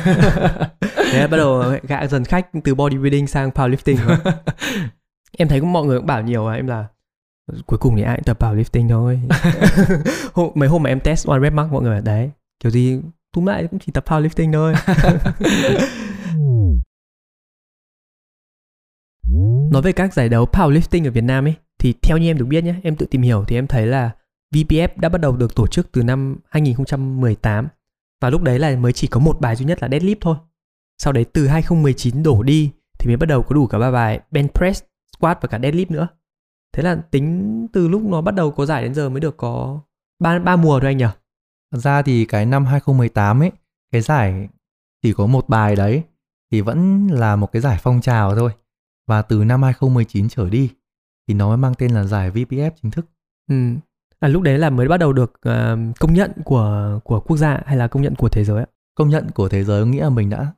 [0.80, 4.16] Thế là bắt đầu gạ dần khách từ bodybuilding sang powerlifting rồi.
[5.38, 6.86] em thấy cũng mọi người cũng bảo nhiều à em là
[7.66, 9.20] cuối cùng thì ai cũng tập powerlifting thôi.
[10.32, 13.00] Hôm, mấy hôm mà em test one rep max mọi người bảo đấy kiểu gì
[13.32, 14.74] túm lại cũng chỉ tập powerlifting thôi.
[19.70, 22.44] Nói về các giải đấu powerlifting ở Việt Nam ấy thì theo như em được
[22.44, 24.10] biết nhé em tự tìm hiểu thì em thấy là
[24.54, 27.68] VPF đã bắt đầu được tổ chức từ năm 2018
[28.20, 30.36] và lúc đấy là mới chỉ có một bài duy nhất là deadlift thôi.
[30.98, 34.20] Sau đấy từ 2019 đổ đi thì mới bắt đầu có đủ cả ba bài
[34.30, 34.82] bench press
[35.16, 36.08] squat và cả deadlift nữa.
[36.72, 39.80] Thế là tính từ lúc nó bắt đầu có giải đến giờ mới được có
[40.18, 41.06] ba ba mùa thôi anh nhỉ?
[41.72, 43.52] Thật ra thì cái năm 2018 ấy,
[43.92, 44.48] cái giải
[45.02, 46.02] chỉ có một bài đấy
[46.52, 48.50] thì vẫn là một cái giải phong trào thôi.
[49.06, 50.70] Và từ năm 2019 trở đi
[51.28, 53.06] thì nó mới mang tên là giải VPF chính thức.
[53.50, 53.54] ừ.
[54.20, 57.60] à, lúc đấy là mới bắt đầu được à, công nhận của của quốc gia
[57.66, 60.10] hay là công nhận của thế giới ạ Công nhận của thế giới nghĩa là
[60.10, 60.52] mình đã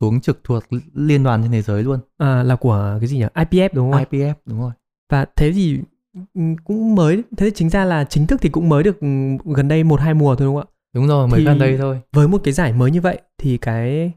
[0.00, 0.62] xuống trực thuộc
[0.94, 2.00] liên đoàn trên thế giới luôn.
[2.18, 4.02] à, là của cái gì nhỉ IPF đúng không?
[4.10, 4.72] IPF đúng rồi.
[5.10, 5.80] và thế thì
[6.34, 9.06] ừ, cũng mới thế thì chính ra là chính thức thì cũng mới được ừ,
[9.54, 11.78] gần đây một hai mùa thôi đúng không ạ Đúng rồi, mới Thì- gần đây
[11.78, 12.00] thôi.
[12.12, 14.12] với một cái giải mới như vậy thì cái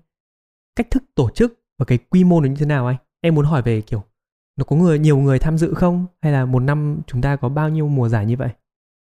[0.75, 3.45] cách thức tổ chức và cái quy mô nó như thế nào anh em muốn
[3.45, 4.03] hỏi về kiểu
[4.59, 7.49] nó có người nhiều người tham dự không hay là một năm chúng ta có
[7.49, 8.49] bao nhiêu mùa giải như vậy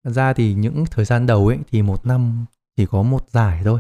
[0.08, 3.62] Thật ra thì những thời gian đầu ấy thì một năm chỉ có một giải
[3.64, 3.80] thôi.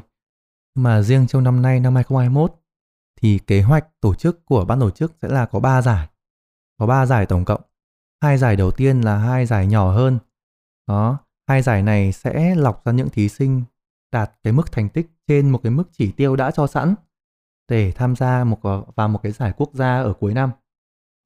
[0.75, 2.53] Nhưng mà riêng trong năm nay năm 2021
[3.21, 6.07] thì kế hoạch tổ chức của ban tổ chức sẽ là có 3 giải.
[6.77, 7.61] Có 3 giải tổng cộng.
[8.21, 10.19] Hai giải đầu tiên là hai giải nhỏ hơn.
[10.87, 13.63] Đó, hai giải này sẽ lọc ra những thí sinh
[14.11, 16.95] đạt cái mức thành tích trên một cái mức chỉ tiêu đã cho sẵn
[17.67, 18.59] để tham gia một
[18.95, 20.51] vào một cái giải quốc gia ở cuối năm.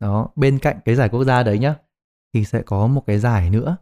[0.02, 1.76] Đó, bên cạnh cái giải quốc gia đấy nhá
[2.34, 3.78] thì sẽ có một cái giải nữa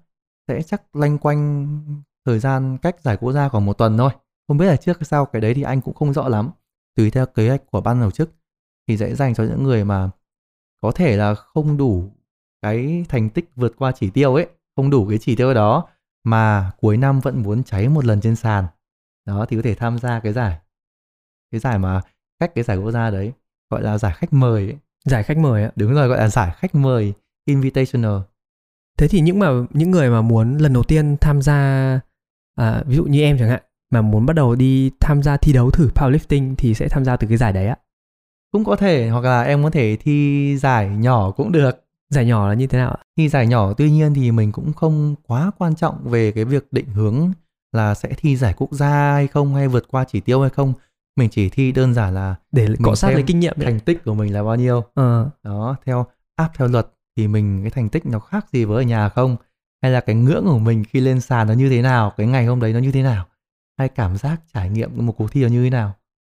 [0.48, 1.68] sẽ chắc lanh quanh
[2.26, 4.12] thời gian cách giải quốc gia khoảng một tuần thôi.
[4.48, 6.52] Không biết là trước hay sau cái đấy thì anh cũng không rõ lắm.
[6.96, 8.32] Tùy theo kế hoạch của ban tổ chức
[8.88, 10.10] thì sẽ dành cho những người mà
[10.82, 12.12] có thể là không đủ
[12.62, 15.88] cái thành tích vượt qua chỉ tiêu ấy, không đủ cái chỉ tiêu đó
[16.24, 18.66] mà cuối năm vẫn muốn cháy một lần trên sàn.
[19.26, 20.60] Đó thì có thể tham gia cái giải.
[21.52, 22.02] Cái giải mà
[22.40, 23.34] cách cái giải quốc gia đấy
[23.70, 26.52] gọi là giải khách mời ấy giải khách mời ạ Đúng rồi gọi là giải
[26.56, 27.14] khách mời
[27.46, 28.18] invitational.
[28.98, 32.00] thế thì những mà những người mà muốn lần đầu tiên tham gia
[32.56, 35.54] à, ví dụ như em chẳng hạn mà muốn bắt đầu đi tham gia thi
[35.54, 37.78] đấu thử powerlifting thì sẽ tham gia từ cái giải đấy ạ
[38.52, 41.86] cũng có thể hoặc là em có thể thi giải nhỏ cũng được.
[42.10, 43.04] Giải nhỏ là như thế nào ạ?
[43.18, 46.74] Thi giải nhỏ tuy nhiên thì mình cũng không quá quan trọng về cái việc
[46.74, 47.32] định hướng
[47.72, 50.74] là sẽ thi giải quốc gia hay không hay vượt qua chỉ tiêu hay không
[51.20, 54.14] mình chỉ thi đơn giản là để cọ sát lấy kinh nghiệm thành tích của
[54.14, 54.84] mình là bao nhiêu.
[54.94, 55.30] Ờ.
[55.44, 56.06] Đó theo
[56.36, 59.36] áp theo luật thì mình cái thành tích nó khác gì với ở nhà không?
[59.82, 62.14] Hay là cái ngưỡng của mình khi lên sàn nó như thế nào?
[62.18, 63.26] Cái ngày hôm đấy nó như thế nào?
[63.78, 65.96] Hay cảm giác trải nghiệm một cuộc thi nó như thế nào?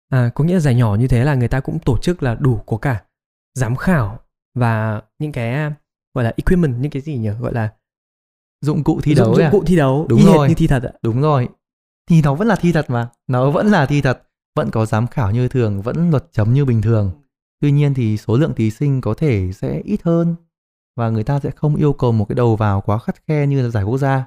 [0.09, 2.57] À có nghĩa giải nhỏ như thế là người ta cũng tổ chức là đủ
[2.65, 3.03] có cả
[3.53, 4.19] giám khảo
[4.55, 5.71] và những cái
[6.13, 7.29] gọi là equipment những cái gì nhỉ?
[7.39, 7.69] Gọi là
[8.61, 9.49] dụng cụ thi dụng, đấu dụng à?
[9.51, 10.05] cụ thi đấu.
[10.09, 10.49] Đúng y rồi.
[10.49, 10.91] như thi thật ạ.
[11.01, 11.49] Đúng rồi.
[12.09, 13.09] Thì nó vẫn là thi thật mà.
[13.27, 14.23] Nó vẫn là thi thật
[14.55, 17.11] vẫn có giám khảo như thường vẫn luật chấm như bình thường.
[17.59, 20.35] Tuy nhiên thì số lượng thí sinh có thể sẽ ít hơn
[20.95, 23.61] và người ta sẽ không yêu cầu một cái đầu vào quá khắt khe như
[23.61, 24.25] là giải quốc gia.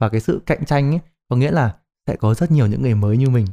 [0.00, 2.94] Và cái sự cạnh tranh ấy có nghĩa là sẽ có rất nhiều những người
[2.94, 3.46] mới như mình.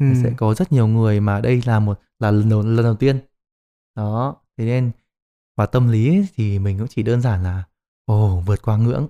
[0.00, 0.06] Ừ.
[0.22, 3.18] sẽ có rất nhiều người mà đây là một là lần đầu, lần đầu tiên.
[3.96, 4.90] Đó thế nên
[5.56, 7.64] và tâm lý ấy, thì mình cũng chỉ đơn giản là
[8.04, 9.08] ồ vượt qua ngưỡng.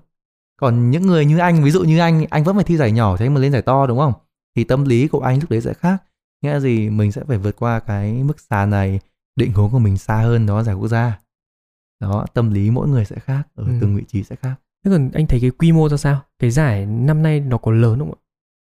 [0.57, 3.17] Còn những người như anh ví dụ như anh anh vẫn phải thi giải nhỏ
[3.17, 4.13] thế mà lên giải to đúng không?
[4.57, 6.03] Thì tâm lý của anh lúc đấy sẽ khác
[6.43, 9.01] nghĩa gì mình sẽ phải vượt qua cái mức sàn này
[9.37, 11.19] định hướng của mình xa hơn đó giải quốc gia.
[12.01, 13.73] Đó tâm lý mỗi người sẽ khác ở Ừ.
[13.81, 14.55] từng vị trí sẽ khác.
[14.85, 16.21] Thế còn anh thấy cái quy mô ra sao?
[16.39, 18.19] Cái giải năm nay nó có lớn không ạ?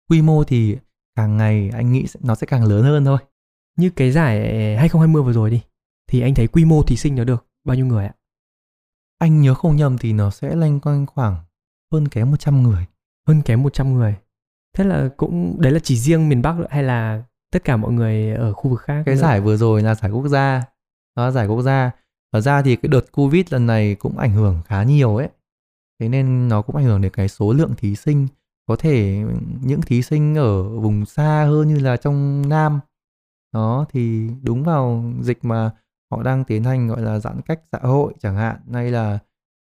[0.09, 0.77] Quy mô thì
[1.15, 3.17] càng ngày anh nghĩ nó sẽ càng lớn hơn thôi.
[3.77, 4.37] Như cái giải
[4.77, 5.61] 2020 vừa rồi đi
[6.07, 8.13] thì anh thấy quy mô thí sinh nó được bao nhiêu người ạ?
[9.19, 11.35] Anh nhớ không nhầm thì nó sẽ loanh quanh khoảng
[11.91, 12.85] hơn kém 100 người.
[13.27, 14.15] Hơn kém 100 người.
[14.77, 17.23] Thế là cũng đấy là chỉ riêng miền Bắc hay là
[17.57, 19.21] tất cả mọi người ở khu vực khác cái nữa?
[19.21, 20.63] giải vừa rồi là giải quốc gia.
[21.15, 21.91] Đó giải quốc gia.
[22.31, 25.29] Ở ra thì cái đợt covid lần này cũng ảnh hưởng khá nhiều ấy.
[25.99, 28.27] Thế nên nó cũng ảnh hưởng đến cái số lượng thí sinh.
[28.67, 29.23] Có thể
[29.61, 32.79] những thí sinh ở vùng xa hơn như là trong nam.
[33.53, 35.71] Đó thì đúng vào dịch mà
[36.11, 39.19] họ đang tiến hành gọi là giãn cách xã hội chẳng hạn hay là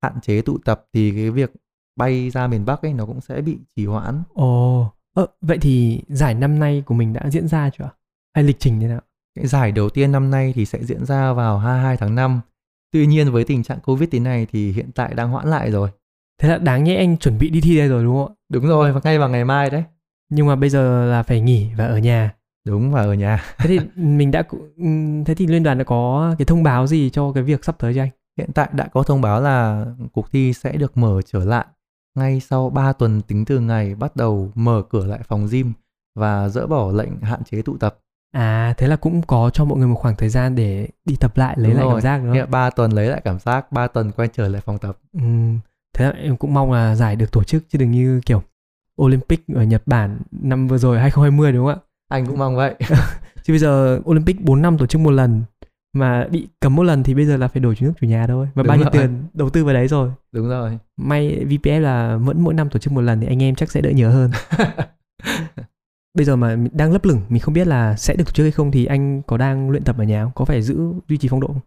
[0.03, 1.51] hạn chế tụ tập thì cái việc
[1.95, 4.23] bay ra miền Bắc ấy nó cũng sẽ bị trì hoãn.
[4.33, 7.89] Ồ ờ, vậy thì giải năm nay của mình đã diễn ra chưa
[8.35, 9.01] hay lịch trình thế nào
[9.35, 12.41] Cái giải đầu tiên năm nay thì sẽ diễn ra vào 22 tháng 5.
[12.91, 15.89] Tuy nhiên với tình trạng Covid thế này thì hiện tại đang hoãn lại rồi.
[16.41, 18.67] thế là đáng nhẽ anh chuẩn bị đi thi đây rồi đúng không ạ Đúng
[18.67, 19.83] rồi, và ngay vào ngày mai đấy.
[20.29, 22.33] nhưng mà bây giờ là phải nghỉ và ở nhà
[22.67, 23.43] Đúng và ở nhà.
[23.57, 24.43] thế thì mình đã
[24.77, 27.75] ừm, thế thì liên đoàn đã có cái thông báo gì cho cái việc sắp
[27.79, 31.21] tới cho anh Hiện tại đã có thông báo là cuộc thi sẽ được mở
[31.25, 31.65] trở lại
[32.19, 35.73] ngay sau 3 tuần tính từ ngày bắt đầu mở cửa lại phòng gym
[36.15, 37.97] và dỡ bỏ lệnh hạn chế tụ tập.
[38.31, 41.37] à thế là cũng có cho mọi người một khoảng thời gian để đi tập
[41.37, 41.93] lại lấy Đúng lại rồi.
[41.93, 44.61] cảm giác đúng không 3 tuần lấy lại cảm giác, 3 tuần quay trở lại
[44.61, 44.97] phòng tập.
[45.13, 45.59] Ừm,
[45.93, 48.43] thế là em cũng mong là giải được tổ chức chứ đừng như kiểu
[49.01, 51.85] Olympic ở Nhật Bản năm vừa rồi 2020 đúng không ạ?
[52.09, 52.75] Anh cũng mong vậy.
[53.43, 55.43] Chứ bây giờ Olympic 4 năm tổ chức một lần
[55.93, 58.27] mà bị cấm một lần thì bây giờ là phải đổi chủ nước chủ nhà
[58.27, 58.47] thôi.
[58.55, 60.11] Và bao nhiêu tiền đầu tư vào đấy rồi.
[60.31, 60.79] Đúng rồi.
[60.97, 63.81] May VPF là vẫn mỗi năm tổ chức một lần thì anh em chắc sẽ
[63.81, 64.31] đỡ nhớ hơn.
[66.13, 68.51] bây giờ mà đang lấp lửng mình không biết là sẽ được tổ chức hay
[68.51, 70.31] không thì anh có đang luyện tập ở nhà không?
[70.35, 71.61] Có phải giữ duy trì phong độ không?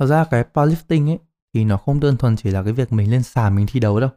[0.00, 1.18] Thật ra cái powerlifting ấy
[1.54, 4.00] thì nó không đơn thuần chỉ là cái việc mình lên sàn mình thi đấu
[4.00, 4.10] đâu.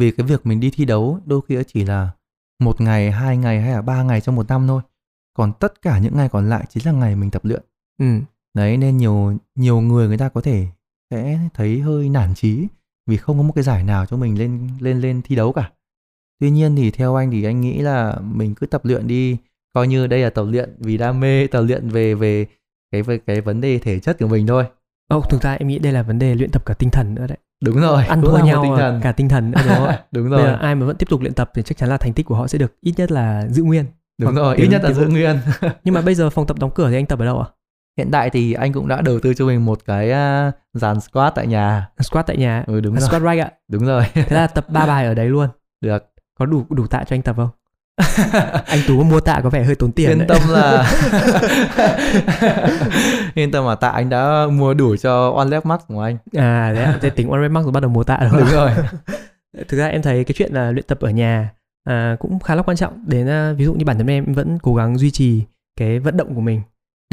[0.00, 2.10] Vì cái việc mình đi thi đấu đôi khi chỉ là
[2.60, 4.82] một ngày, hai ngày hay là ba ngày trong một năm thôi.
[5.36, 7.62] Còn tất cả những ngày còn lại chính là ngày mình tập luyện.
[7.98, 8.20] Ừ.
[8.54, 10.66] Đấy nên nhiều nhiều người người ta có thể
[11.10, 12.66] sẽ thấy hơi nản chí
[13.06, 15.70] vì không có một cái giải nào cho mình lên lên lên thi đấu cả.
[16.40, 19.36] Tuy nhiên thì theo anh thì anh nghĩ là mình cứ tập luyện đi,
[19.74, 22.46] coi như đây là tập luyện vì đam mê, tập luyện về về
[22.92, 24.64] cái về cái vấn đề thể chất của mình thôi.
[25.08, 27.26] Ồ, thực ra em nghĩ đây là vấn đề luyện tập cả tinh thần nữa
[27.26, 27.38] đấy.
[27.64, 29.00] Đúng rồi, Ăn thua nhau tinh thần.
[29.02, 30.04] cả tinh thần nữa đúng ạ?
[30.12, 31.96] đúng Bây rồi giờ ai mà vẫn tiếp tục luyện tập thì chắc chắn là
[31.96, 33.84] thành tích của họ sẽ được ít nhất là giữ nguyên.
[34.18, 35.36] đúng hoặc rồi ít nhất là giữ nguyên
[35.84, 37.48] Nhưng mà bây giờ phòng tập đóng cửa thì anh tập ở đâu ạ?
[37.96, 41.34] Hiện tại thì anh cũng đã đầu tư cho mình một cái à, dàn squat
[41.34, 42.64] tại nhà Squat tại nhà.
[42.66, 43.50] ừ đúng À, rồi squat rack ạ.
[43.68, 45.48] đúng rồi Thế là tập ba bài ở đấy luôn.
[45.80, 46.04] được
[46.38, 47.48] Có đủ đủ tạ cho anh tập không?
[48.66, 50.84] Anh Tú mua tạ có vẻ hơi tốn tiền yên tâm là
[53.34, 56.94] yên tâm là tạ anh đã mua đủ cho one max của anh À đấy
[57.00, 58.40] thế tính one max rồi bắt đầu mua tạ rồi.
[58.40, 58.70] đúng rồi
[59.68, 61.50] Thực ra em thấy cái chuyện là luyện tập ở nhà
[61.84, 64.58] à, cũng khá là quan trọng đến à, ví dụ như bản thân em vẫn
[64.62, 65.42] cố gắng duy trì
[65.76, 66.60] cái vận động của mình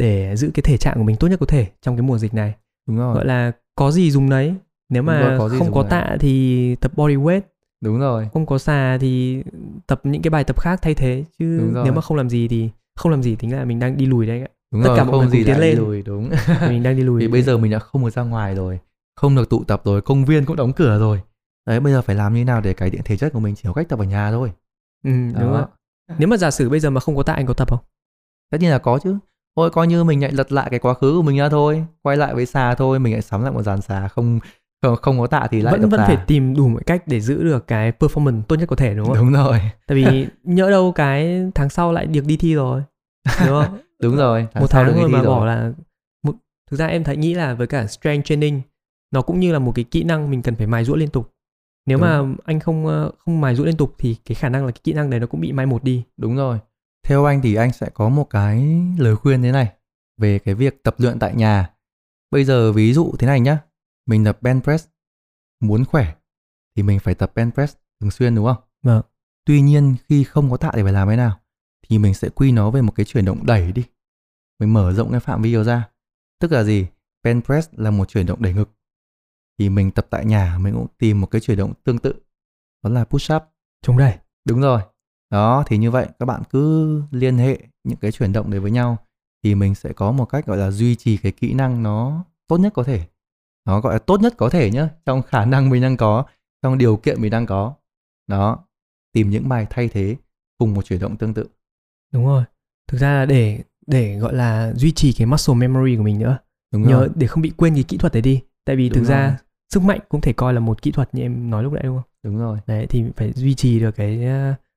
[0.02, 2.34] để giữ cái thể trạng của mình tốt nhất có thể trong cái mùa dịch
[2.34, 2.54] này.
[2.88, 4.54] đúng rồi Gọi là có gì dùng đấy.
[4.88, 5.90] Nếu mà rồi, có không có đấy.
[5.90, 6.34] tạ thì
[6.80, 7.40] tập body weight,
[7.80, 9.42] đúng rồi không có xà thì
[9.86, 11.84] tập những cái bài tập khác thay thế chứ rồi.
[11.84, 14.26] nếu mà không làm gì thì không làm gì tính là mình đang đi lùi
[14.26, 14.48] đấy ạ.
[14.72, 15.78] đúng Tất rồi cả mọi không người gì tiến lên.
[15.78, 16.30] lùi đúng
[16.68, 17.20] mình đang đi lùi.
[17.20, 18.78] thì bây giờ mình đã không được ra ngoài rồi
[19.16, 21.20] không được tụ tập rồi công viên cũng đóng cửa rồi
[21.66, 23.62] đấy bây giờ phải làm như nào để cải thiện thể chất của mình chỉ
[23.64, 24.52] có cách tập ở nhà thôi
[25.04, 25.10] ừ,
[25.40, 25.66] đúng ạ.
[26.18, 27.80] nếu mà giả sử bây giờ mà không có tạ anh có tập không
[28.50, 29.16] tất nhiên là có chứ
[29.56, 31.84] thôi coi như mình lại lật lại cái quá khứ của mình ra thôi.
[32.02, 34.40] Quay lại với xà thôi mình lại sắm lại một dàn xà không
[34.82, 36.06] không, không có tạ thì lại vẫn vẫn xà.
[36.06, 39.06] phải tìm đủ mọi cách để giữ được cái performance tốt nhất có thể đúng
[39.06, 39.16] không?
[39.16, 39.60] Đúng rồi.
[39.86, 42.82] Tại vì nhỡ đâu cái tháng sau lại được đi thi rồi
[43.24, 43.78] đúng không?
[44.02, 45.72] Đúng rồi một tháng được đi rồi thi mà bỏ là
[46.22, 46.34] một,
[46.70, 48.60] thực ra em thấy nghĩ là với cả strength training
[49.14, 51.30] nó cũng như là một cái kỹ năng mình cần phải mài giũa liên tục.
[51.86, 52.06] Nếu Đúng.
[52.06, 54.80] mà anh không ờ, không mài giũa liên tục thì cái khả năng là cái
[54.84, 56.02] kỹ năng đấy nó cũng bị mai một đi.
[56.16, 56.58] Đúng rồi
[57.02, 59.72] theo anh thì anh sẽ có một cái lời khuyên thế này
[60.16, 61.70] về cái việc tập luyện tại nhà.
[62.30, 63.58] Bây giờ ví dụ thế này nhá
[64.06, 64.86] mình tập bench press
[65.60, 66.14] muốn khỏe
[66.76, 68.62] thì mình phải tập bench press thường xuyên đúng không?
[68.82, 69.02] Vâng.
[69.44, 71.40] tuy nhiên khi không có tạ thì phải làm thế nào?
[71.88, 73.84] Thì mình sẽ quy nó về một cái chuyển động đẩy đi.
[74.58, 75.88] Mình mở rộng cái phạm vi ra.
[76.40, 76.86] Tức là gì?
[77.22, 78.70] Bench press là một chuyển động đẩy ngực.
[79.58, 82.14] Thì mình tập tại nhà mình cũng tìm một cái chuyển động tương tự.
[82.82, 83.42] Đó là push up
[83.82, 84.18] chống đẩy.
[84.44, 84.80] Đúng rồi.
[85.32, 88.70] Đó, thì như vậy các bạn cứ liên hệ những cái chuyển động đấy với
[88.70, 88.96] nhau
[89.44, 92.58] thì mình sẽ có một cách gọi là duy trì cái kỹ năng nó tốt
[92.58, 93.00] nhất có thể.
[93.66, 96.24] Nó gọi là tốt nhất có thể nhá, trong khả năng mình đang có,
[96.62, 97.74] trong điều kiện mình đang có.
[98.26, 98.58] Đó,
[99.12, 100.16] tìm những bài thay thế
[100.58, 101.46] cùng một chuyển động tương tự.
[102.12, 102.44] đúng rồi
[102.88, 106.38] thực ra là để để gọi là duy trì cái muscle memory của mình nữa
[106.72, 107.08] Đúng nhớ rồi.
[107.14, 109.36] để không bị quên cái kỹ thuật đấy đi tại vì Đúng thực ra rồi.
[109.74, 111.96] sức mạnh cũng thể coi là một kỹ thuật như em nói lúc nãy đúng
[111.96, 112.58] không Đúng rồi.
[112.66, 114.20] đấy thì phải duy trì được cái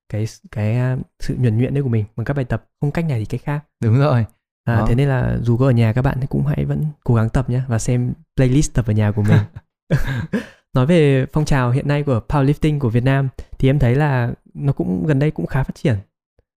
[0.09, 3.19] cái cái sự nhuần nhuyễn đấy của mình bằng các bài tập không cách này
[3.19, 3.63] thì cách khác.
[3.83, 4.25] Đúng rồi.
[4.63, 4.85] à, Đó.
[4.87, 7.29] thế nên là dù có ở nhà các bạn thì cũng hãy vẫn cố gắng
[7.29, 9.37] tập nhé và xem playlist tập ở nhà của mình.
[10.73, 14.31] Nói về phong trào hiện nay của powerlifting của Việt Nam thì em thấy là
[14.53, 15.95] nó cũng gần đây cũng khá phát triển.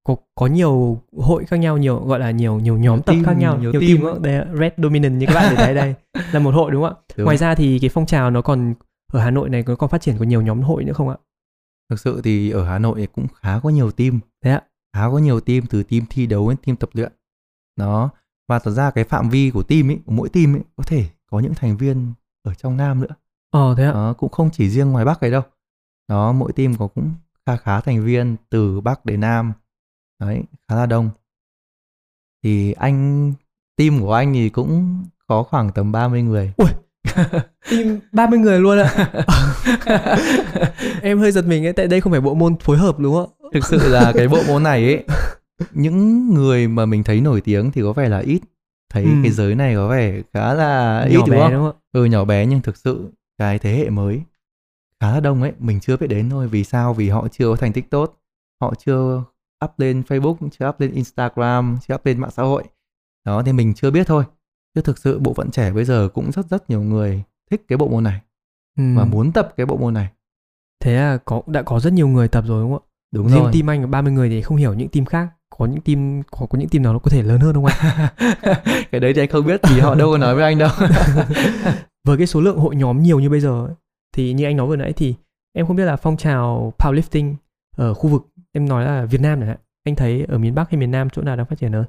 [0.05, 3.33] Có có nhiều hội khác nhau nhiều gọi là nhiều nhiều nhóm tập team, khác
[3.39, 5.95] nhau nhiều nhiều team team đây Red Dominant như các bạn thấy đây
[6.33, 7.01] là một hội đúng không ạ?
[7.17, 7.25] Đúng.
[7.25, 8.75] ngoài ra thì cái phong trào nó còn
[9.13, 11.17] ở Hà Nội này nó còn phát triển có nhiều nhóm hội nữa không ạ
[11.91, 14.21] Thực sự thì ở Hà Nội cũng khá có nhiều team.
[14.45, 14.63] Thế ạ?
[14.93, 17.13] Khá có nhiều team từ team thi đấu đến team tập luyện.
[17.77, 18.11] Đó.
[18.49, 21.09] Và thật ra cái phạm vi của team ấy, của mỗi team ấy có thể
[21.31, 23.15] có những thành viên ở trong Nam nữa.
[23.51, 25.43] ờ thế ạ Đó, cũng không chỉ riêng ngoài Bắc ấy đâu.
[26.09, 27.15] Đó, mỗi team có cũng
[27.47, 29.53] khá khá thành viên từ Bắc đến Nam.
[30.21, 31.11] Đấy, khá là đông.
[32.45, 33.33] Thì anh
[33.77, 36.53] team của anh thì cũng có khoảng tầm 30 người.
[37.71, 39.13] Team 30 người luôn ạ
[41.03, 43.31] em hơi giật mình ấy tại đây không phải bộ môn phối hợp đúng không
[43.43, 45.05] ạ Thực sự là cái bộ môn này ấy
[45.73, 48.41] những người mà mình thấy nổi tiếng thì có vẻ là ít.
[48.93, 49.11] Thấy Ừ.
[49.23, 51.53] cái giới này có vẻ khá là ít nhỏ đúng bé không?
[51.53, 54.23] đúng không Ừ nhỏ bé nhưng thực sự cái thế hệ mới
[55.01, 56.49] khá là đông ấy, mình chưa biết đến thôi.
[56.49, 56.95] Vì sao?
[56.95, 58.19] Vì họ chưa có thành tích tốt.
[58.61, 59.23] Họ chưa
[59.65, 62.65] up lên Facebook, chưa up lên Instagram, chưa up lên mạng xã hội.
[63.27, 64.25] Đó thì mình chưa biết thôi.
[64.79, 67.77] Chứ thực sự bộ phận trẻ bây giờ cũng rất rất nhiều người thích cái
[67.77, 68.21] bộ môn này
[68.79, 68.83] ừ.
[68.97, 70.09] và muốn tập cái bộ môn này.
[70.81, 73.43] thế là có đã có rất nhiều người tập rồi đúng không ạ Đúng riêng
[73.43, 73.53] rồi.
[73.53, 76.47] team anh là 30 người thì không hiểu những team khác có những team có,
[76.47, 78.09] có những team nào nó có thể lớn hơn không anh
[78.91, 80.71] cái đấy thì anh không biết vì họ đâu có nói với anh đâu.
[82.07, 83.75] với cái số lượng hội nhóm nhiều như bây giờ ấy,
[84.17, 85.15] thì như anh nói vừa nãy thì
[85.53, 87.35] em không biết là phong trào powerlifting
[87.77, 90.79] ở khu vực em nói là Việt Nam này anh thấy ở miền Bắc hay
[90.81, 91.85] miền Nam chỗ nào đang phát triển hơn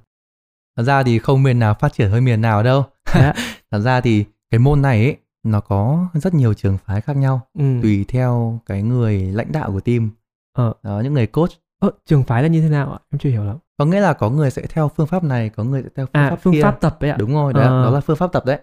[0.80, 2.86] Thật ra thì không miền nào phát triển hơn miền nào đâu.
[3.12, 3.34] Thế ạ?
[3.72, 7.42] Thật ra thì cái môn này ấy, nó có rất nhiều trường phái khác nhau
[7.60, 7.80] ừ.
[7.82, 10.10] tùy theo cái người lãnh đạo của team.
[10.54, 10.74] Ờ.
[10.84, 11.50] Đó, những người coach.
[11.82, 14.14] Ờ, trường phái là như thế nào ạ em chưa hiểu lắm Có nghĩa là
[14.14, 16.54] có người sẽ theo phương pháp này, có người sẽ theo phương à pháp phương
[16.54, 16.62] kia.
[16.64, 17.84] pháp tập ấy ạ Đúng rồi, đấy, Ờ.
[17.86, 18.60] đó là phương pháp tập đấy.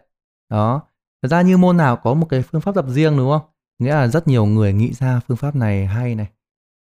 [0.50, 0.80] Đó.
[1.22, 3.42] Thật ra như môn nào có một cái phương pháp tập riêng đúng không?
[3.78, 6.26] Nghĩa là rất nhiều người nghĩ ra phương pháp này hay này.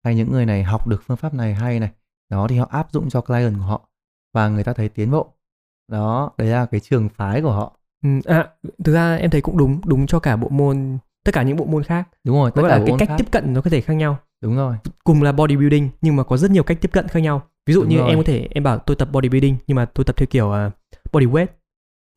[0.05, 1.89] Hay những người này học được phương pháp này hay này.
[2.29, 3.89] Đó thì họ áp dụng cho client của họ.
[4.35, 5.27] Và người ta thấy tiến bộ.
[5.91, 7.77] Đó, đấy là cái trường phái của họ.
[8.03, 8.47] ừ, à
[8.83, 11.65] thực ra em thấy cũng đúng đúng cho cả bộ môn tất cả những bộ
[11.65, 13.15] môn khác Đúng rồi, tất cả là cái cách khác.
[13.17, 14.75] tiếp cận nó có thể khác nhau Đúng rồi.
[15.03, 17.81] cùng là bodybuilding nhưng mà có rất nhiều cách tiếp cận khác nhau ví dụ
[17.81, 18.09] Đúng như rồi.
[18.09, 20.73] em có thể em bảo tôi tập bodybuilding nhưng mà tôi tập theo kiểu uh,
[21.13, 21.47] body weight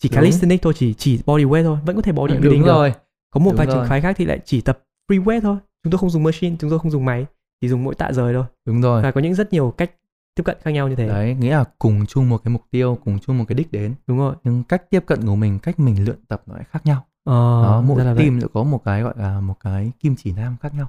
[0.02, 0.16] chỉ Đúng.
[0.16, 2.92] calisthenics thôi chỉ chỉ body weight thôi vẫn có thể bodybuilding Đúng được rồi.
[3.30, 4.78] có một đúng vài trường phái khác thì lại chỉ tập
[5.10, 7.26] free weight thôi chúng tôi không dùng machine chúng tôi không dùng máy
[7.60, 9.02] chỉ dùng mỗi tạ rời thôi Đúng rồi.
[9.02, 9.90] và có những rất nhiều cách
[10.38, 12.98] tiếp cận khác nhau như thế Đấy, nghĩa là cùng chung một cái mục tiêu,
[13.04, 13.94] cùng chung một cái đích đến.
[14.06, 16.86] đúng rồi Nhưng cách tiếp cận của mình, cách mình luyện tập nó lại khác
[16.86, 17.04] nhau.
[17.24, 20.56] ờ, đó, mỗi team sẽ có một cái gọi là một cái kim chỉ nam
[20.60, 20.86] khác nhau.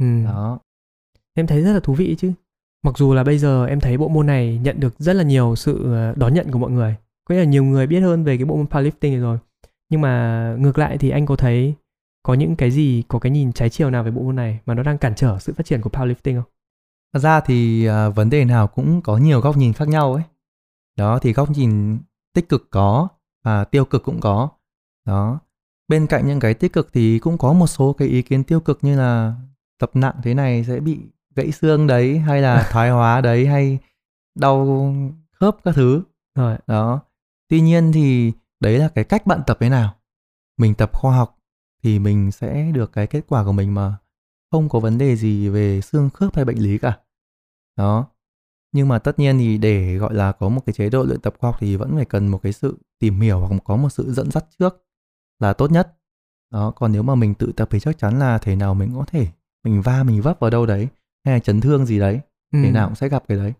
[0.00, 0.24] ừ.
[0.24, 0.58] Đó.
[1.34, 2.32] em thấy rất là thú vị chứ
[2.84, 5.54] mặc dù là bây giờ em thấy bộ môn này nhận được rất là nhiều
[5.56, 6.96] sự ờ, đón nhận của mọi người
[7.28, 9.38] có nghĩa là nhiều người biết hơn về cái bộ môn powerlifting này rồi
[9.90, 11.74] nhưng mà ngược lại thì anh có thấy
[12.22, 14.74] có những cái gì có cái nhìn trái chiều nào về bộ môn này mà
[14.74, 16.50] nó đang cản trở sự phát triển của powerlifting không
[17.12, 20.22] Thật ra thì à, vấn đề nào cũng có nhiều góc nhìn khác nhau ấy.
[20.96, 21.98] Đó thì góc nhìn
[22.34, 23.08] tích cực có
[23.44, 24.48] và tiêu cực cũng có.
[25.06, 25.40] Đó.
[25.88, 28.60] Bên cạnh những cái tích cực thì cũng có một số cái ý kiến tiêu
[28.60, 29.34] cực như là
[29.78, 30.98] tập nặng thế này sẽ bị
[31.34, 33.78] gãy xương đấy hay là thoái hóa đấy hay
[34.34, 34.94] đau
[35.32, 36.02] khớp các thứ
[36.34, 37.00] rồi đó
[37.48, 39.94] tuy nhiên thì đấy là cái cách bạn tập thế nào
[40.58, 41.38] mình tập khoa học
[41.82, 43.96] thì mình sẽ được cái kết quả của mình mà
[44.50, 46.98] không có vấn đề gì về xương khớp hay bệnh lý cả
[47.76, 48.06] đó.
[48.72, 51.34] Nhưng mà tất nhiên thì để gọi là có một cái chế độ luyện tập
[51.38, 54.12] khoa học thì vẫn phải cần một cái sự tìm hiểu hoặc có một sự
[54.12, 54.84] dẫn dắt trước
[55.40, 55.96] là tốt nhất.
[56.52, 59.04] Đó còn nếu mà mình tự tập thì chắc chắn là thể nào mình có
[59.06, 59.26] thể
[59.64, 60.88] mình va mình vấp vào đâu đấy
[61.24, 62.20] hay là chấn thương gì đấy
[62.52, 62.58] ừ.
[62.62, 63.52] thể nào cũng sẽ gặp cái đấy.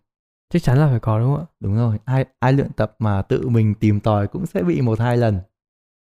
[0.53, 1.53] Chắc chắn là phải có đúng không ạ?
[1.61, 5.01] Đúng rồi ai ai luyện tập mà tự mình tìm tòi cũng sẽ bị một
[5.01, 5.41] hai lần.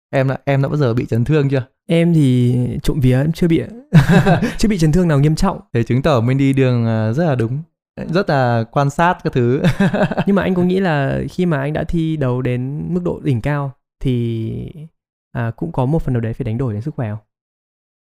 [0.10, 1.68] Em đã em đã bao giờ bị chấn thương chưa?
[1.88, 3.62] Em thì trộm vía em chưa bị
[4.58, 5.60] chưa bị chấn thương nào nghiêm trọng.
[5.74, 7.62] Để chứng tỏ mình đi đường à, rất là đúng
[8.06, 9.62] rất là quan sát các thứ.
[10.26, 13.20] Nhưng mà anh có nghĩ là khi mà anh đã thi đấu đến mức độ
[13.24, 14.74] đỉnh cao thì
[15.32, 17.20] à, cũng có một phần nào đấy phải đánh đổi đến sức khỏe không?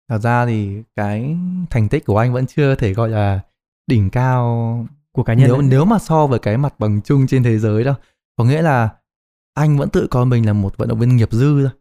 [0.10, 1.36] Thật ra thì cái
[1.70, 3.40] thành tích của anh vẫn chưa thể gọi là
[3.88, 5.68] đỉnh cao của cá nhân nếu ấy.
[5.70, 7.96] nếu mà so với cái mặt bằng chung trên thế giới đâu.
[8.38, 8.90] Có nghĩa là
[9.54, 11.72] anh vẫn tự coi mình là một vận động viên nghiệp dư thôi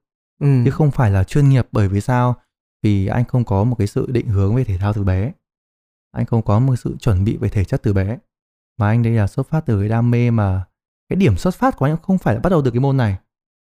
[0.41, 0.63] ừ.
[0.65, 2.35] chứ không phải là chuyên nghiệp bởi vì sao?
[2.83, 5.33] Vì anh không có một cái sự định hướng về thể thao từ bé
[6.13, 8.19] anh không có một sự chuẩn bị về thể chất từ bé
[8.79, 10.65] mà anh đây là xuất phát từ cái đam mê mà
[11.09, 13.17] cái điểm xuất phát của anh không phải là bắt đầu từ cái môn này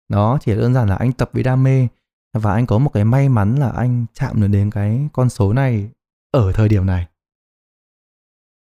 [0.10, 1.88] đó chỉ đơn giản là anh tập với đam mê
[2.34, 5.54] và anh có một cái may mắn là anh chạm được đến cái con số
[5.54, 5.90] này
[6.32, 7.08] ở thời điểm này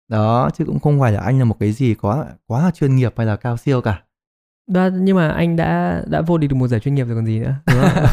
[0.08, 2.96] đó chứ cũng không phải là anh là một cái gì quá quá là chuyên
[2.96, 4.04] nghiệp hay là cao siêu cả
[4.68, 7.26] đó, nhưng mà anh đã đã vô địch được một giải chuyên nghiệp rồi còn
[7.26, 8.04] gì nữa đúng không?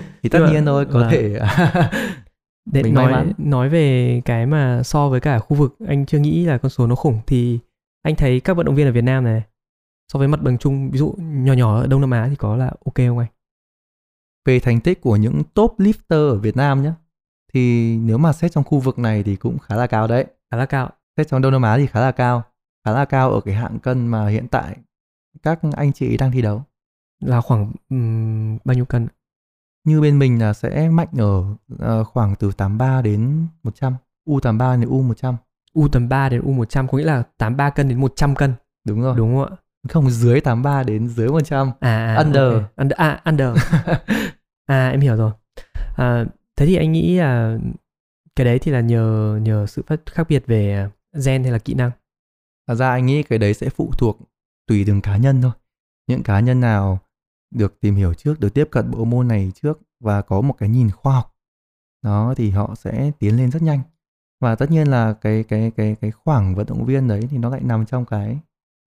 [0.22, 1.10] thì tất nhiên thôi có vâng.
[1.10, 1.38] thể
[2.72, 6.44] để Mình nói nói về cái mà so với cả khu vực anh chưa nghĩ
[6.44, 7.58] là con số nó khủng thì
[8.02, 9.42] anh thấy các vận động viên ở Việt Nam này
[10.12, 12.56] so với mặt bằng chung ví dụ nhỏ nhỏ ở Đông Nam Á thì có
[12.56, 13.28] là ok không anh?
[14.44, 16.92] về thành tích của những top lifter ở Việt Nam nhé
[17.54, 20.56] thì nếu mà xét trong khu vực này thì cũng khá là cao đấy Khá
[20.56, 20.90] là cao.
[21.16, 22.42] xét trong Đông Nam Á thì khá là cao
[22.84, 24.76] khá là cao ở cái hạng cân mà hiện tại
[25.42, 26.62] các anh chị đang thi đấu
[27.20, 29.08] Là khoảng ừm, bao nhiêu cân?
[29.88, 31.44] Như bên mình là sẽ mạnh ở
[31.78, 33.94] ờ, khoảng từ 83 đến 100
[34.26, 35.34] U83 đến U100
[35.72, 38.52] U tầm 3 đến U100 có nghĩa là 83 cân đến 100 cân.
[38.84, 39.56] đúng rồi Đúng không ạ?
[39.88, 42.52] không dưới 83 đến dưới 100 À, à Under.
[42.54, 42.62] ok.
[42.76, 43.48] Under à under.
[44.66, 45.32] à em hiểu rồi.
[45.96, 46.24] À,
[46.56, 47.58] thế thì anh nghĩ là
[48.36, 50.88] cái đấy thì là nhờ nhờ sự phát khác biệt về
[51.26, 51.90] gen hay là kỹ năng.
[52.68, 54.18] Thật ra anh nghĩ cái đấy sẽ phụ thuộc
[54.66, 55.52] tùy từng cá nhân thôi.
[56.06, 56.98] Những cá nhân nào
[57.50, 60.68] được tìm hiểu trước, được tiếp cận bộ môn này trước và có một cái
[60.68, 61.34] nhìn khoa học
[62.02, 63.80] đó thì họ sẽ tiến lên rất nhanh.
[64.40, 67.48] Và tất nhiên là cái cái cái cái khoảng vận động viên đấy thì nó
[67.48, 68.38] lại nằm trong cái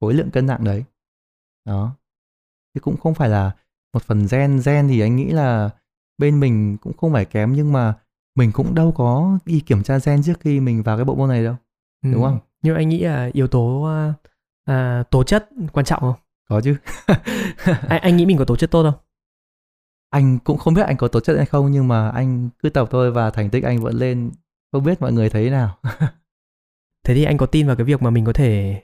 [0.01, 0.83] khối lượng cân nặng đấy.
[1.65, 1.95] Đó.
[2.73, 3.51] Chứ cũng không phải là
[3.93, 5.69] một phần gen, gen thì anh nghĩ là
[6.17, 7.93] bên mình cũng không phải kém nhưng mà
[8.35, 11.29] mình cũng đâu có đi kiểm tra gen trước khi mình vào cái bộ môn
[11.29, 11.55] này đâu,
[12.03, 12.11] Ừ.
[12.13, 12.39] đúng không?
[12.61, 13.87] Nhưng anh nghĩ là yếu tố
[14.65, 16.15] à, tố chất quan trọng không?
[16.51, 16.75] Có chứ.
[17.87, 19.01] anh, anh nghĩ mình có tố chất tốt không?
[20.09, 22.87] anh cũng không biết anh có tố chất hay không nhưng mà anh cứ tập
[22.91, 24.31] thôi và thành tích anh vẫn lên
[24.71, 25.77] không biết mọi người thấy nào
[27.03, 28.81] Thế thì anh có tin vào cái việc mà mình có thể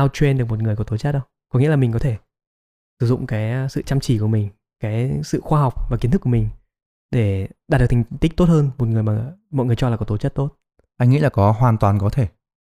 [0.00, 1.22] out train được một người có tố chất không?
[1.48, 2.16] Có nghĩa là mình có thể
[3.00, 4.48] sử dụng cái sự chăm chỉ của mình,
[4.80, 6.48] cái sự khoa học và kiến thức của mình
[7.10, 10.06] để đạt được thành tích tốt hơn một người mà mọi người cho là có
[10.06, 10.58] tố chất tốt.
[10.96, 12.28] anh nghĩ là có hoàn toàn có thể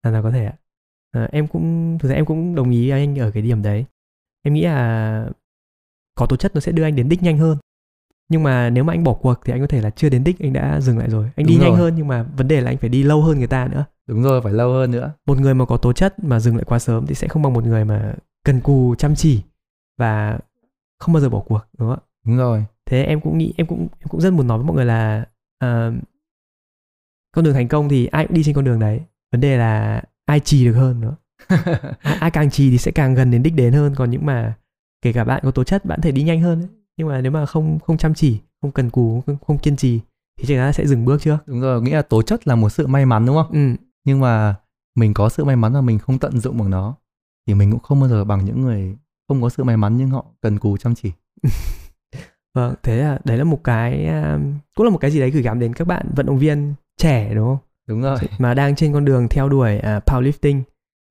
[0.04, 0.54] là có thể ạ
[1.12, 3.86] à, em cũng thực ra em cũng đồng ý với anh ở cái điểm đấy
[4.44, 5.30] em nghĩ là
[6.16, 7.58] có tố chất nó sẽ đưa anh đến đích nhanh hơn.
[8.30, 10.40] Nhưng mà nếu mà anh bỏ cuộc thì anh có thể là chưa đến đích
[10.40, 11.30] anh đã dừng lại rồi.
[11.36, 11.80] Anh đi Đúng nhanh rồi.
[11.80, 13.86] hơn nhưng mà vấn đề là anh phải đi lâu hơn người ta nữa.
[14.08, 15.14] Đúng rồi phải lâu hơn nữa.
[15.26, 17.54] Một người mà có tố chất mà dừng lại quá sớm thì sẽ không bằng
[17.54, 18.16] một người mà
[18.46, 19.42] cần cù chăm chỉ
[19.98, 20.40] và
[21.00, 22.06] không bao giờ bỏ cuộc đúng không ạ?
[22.26, 22.66] Đúng rồi.
[22.86, 25.26] Thế em cũng nghĩ em cũng em cũng rất muốn nói với mọi người là
[25.60, 25.92] à,
[27.32, 29.02] con đường thành công thì ai cũng đi trên con đường đấy.
[29.32, 31.16] Vấn đề là ai trì được hơn nữa
[31.48, 34.54] ai, ai càng trì thì sẽ càng gần đến đích đến hơn còn những mà
[35.02, 36.68] kể cả bạn có tố chất bạn có thể đi nhanh hơn ấy.
[36.98, 40.00] nhưng mà nếu mà không không chăm chỉ không cần cù không, không kiên trì
[40.40, 41.38] thì chắc chắn sẽ dừng bước trước.
[41.46, 43.52] Đúng rồi nghĩa là tố chất là một sự may mắn đúng không?
[43.52, 43.86] Ừ.
[44.06, 44.56] Nhưng mà
[44.96, 46.96] mình có sự may mắn mà mình không tận dụng bằng nó
[47.48, 48.96] thì mình cũng không bao giờ bằng những người
[49.28, 51.12] không có sự may mắn nhưng họ cần cù chăm chỉ.
[52.54, 54.40] Vâng thế là đấy là một cái à,
[54.76, 57.34] cũng là một cái gì đấy gửi gắm đến các bạn vận động viên trẻ
[57.36, 57.58] đúng không?
[57.88, 58.18] Đúng rồi.
[58.40, 60.62] Mà đang trên con đường theo đuổi à, powerlifting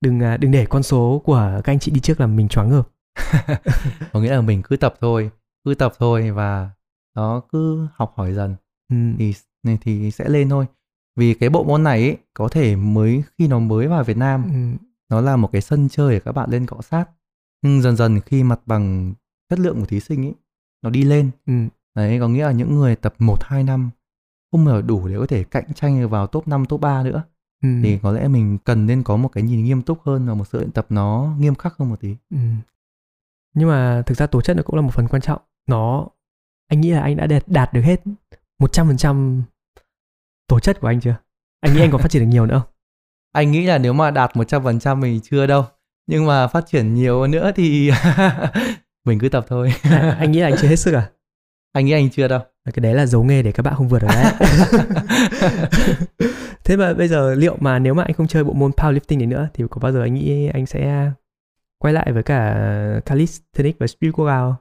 [0.02, 2.70] đừng à, đừng để con số của các anh chị đi trước làm mình choáng
[2.70, 2.88] ngợp
[4.12, 5.30] có nghĩa là mình cứ tập thôi
[5.64, 6.70] cứ tập thôi và
[7.16, 8.56] nó cứ học hỏi dần
[8.90, 8.96] ừ.
[9.18, 9.34] thì
[9.80, 10.66] thì sẽ lên thôi
[11.16, 14.44] vì cái bộ môn này ấy, có thể mới khi nó mới vào Việt Nam
[14.44, 14.86] Ừ.
[15.10, 17.04] nó là một cái sân chơi để các bạn lên cọ sát
[17.62, 19.14] nhưng dần dần khi mặt bằng
[19.50, 20.34] chất lượng của thí sinh ấy
[20.82, 21.52] nó đi lên Ừ.
[21.94, 23.90] đấy có nghĩa là những người tập 1 2 năm
[24.52, 27.22] không giờ đủ để có thể cạnh tranh vào top 5 top 3 nữa
[27.62, 27.68] ừ.
[27.82, 30.44] thì có lẽ mình cần nên có một cái nhìn nghiêm túc hơn và một
[30.48, 32.38] sự luyện tập nó nghiêm khắc hơn một tí Ừ.
[33.54, 35.40] Nhưng mà thực ra tố chất nó cũng là một phần quan trọng.
[35.68, 36.08] Nó
[36.68, 38.00] anh nghĩ là anh đã đạt, đạt được hết
[38.58, 39.42] 100%
[40.46, 41.16] tố chất của anh chưa?
[41.60, 42.68] Anh nghĩ anh còn phát triển được nhiều nữa không?
[43.32, 45.64] anh nghĩ là nếu mà đạt 100% thì chưa đâu
[46.06, 47.90] nhưng mà phát triển nhiều hơn nữa thì
[49.04, 51.10] mình cứ tập thôi À, anh nghĩ là anh chưa hết sức à?
[51.72, 53.98] anh nghĩ anh chưa đâu Cái đấy là dấu nghề để các bạn không vượt
[54.02, 54.32] được đấy.
[56.64, 59.26] Thế mà bây giờ liệu mà nếu mà anh không chơi bộ môn powerlifting này
[59.26, 61.10] nữa thì có bao giờ anh nghĩ anh sẽ
[61.78, 62.54] quay lại với cả
[63.06, 64.54] calisthenics và speed workout không?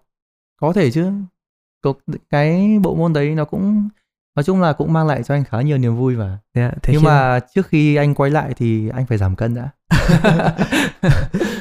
[0.61, 1.11] có thể chứ
[2.29, 3.89] cái bộ môn đấy nó cũng
[4.35, 6.71] nói chung là cũng mang lại cho anh khá nhiều niềm vui mà Thế, ạ,
[6.83, 9.69] thế nhưng khi mà trước khi anh quay lại thì anh phải giảm cân đã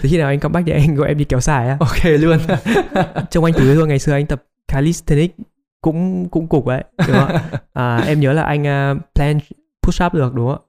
[0.00, 1.76] thế khi nào anh comeback thì anh gọi em đi kéo xài á.
[1.80, 2.38] ok luôn
[3.30, 5.34] Trông anh Tú thôi ngày xưa anh tập calisthenics
[5.80, 7.36] cũng cũng cục đấy đúng không?
[7.72, 9.46] à, em nhớ là anh uh, planche
[9.82, 10.62] push up được đúng không?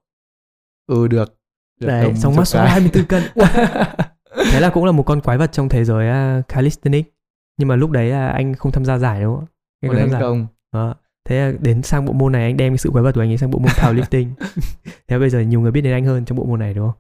[0.88, 1.40] ừ được,
[1.80, 2.70] được Đấy, xong mắc số cái.
[2.70, 3.24] 24 cân.
[4.52, 7.10] Thế là cũng là một con quái vật trong thế giới uh, calisthenics.
[7.58, 9.46] Nhưng mà lúc đấy là anh không tham gia giải đúng không?
[9.82, 10.20] Anh không gia.
[10.20, 10.96] công Đó.
[11.30, 13.32] Thế là đến sang bộ môn này anh đem cái sự quái vật của anh
[13.32, 14.28] ấy sang bộ môn powerlifting.
[15.08, 16.98] Thế bây giờ nhiều người biết đến anh hơn trong bộ môn này đúng không?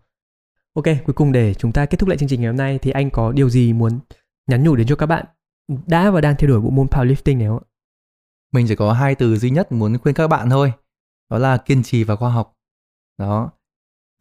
[0.73, 2.91] Ok, cuối cùng để chúng ta kết thúc lại chương trình ngày hôm nay thì
[2.91, 3.99] anh có điều gì muốn
[4.47, 5.25] nhắn nhủ đến cho các bạn
[5.87, 7.67] đã và đang theo đuổi bộ môn powerlifting này không ạ?
[8.51, 10.73] Mình chỉ có hai từ duy nhất muốn khuyên các bạn thôi
[11.31, 12.53] đó là kiên trì và khoa học
[13.19, 13.51] đó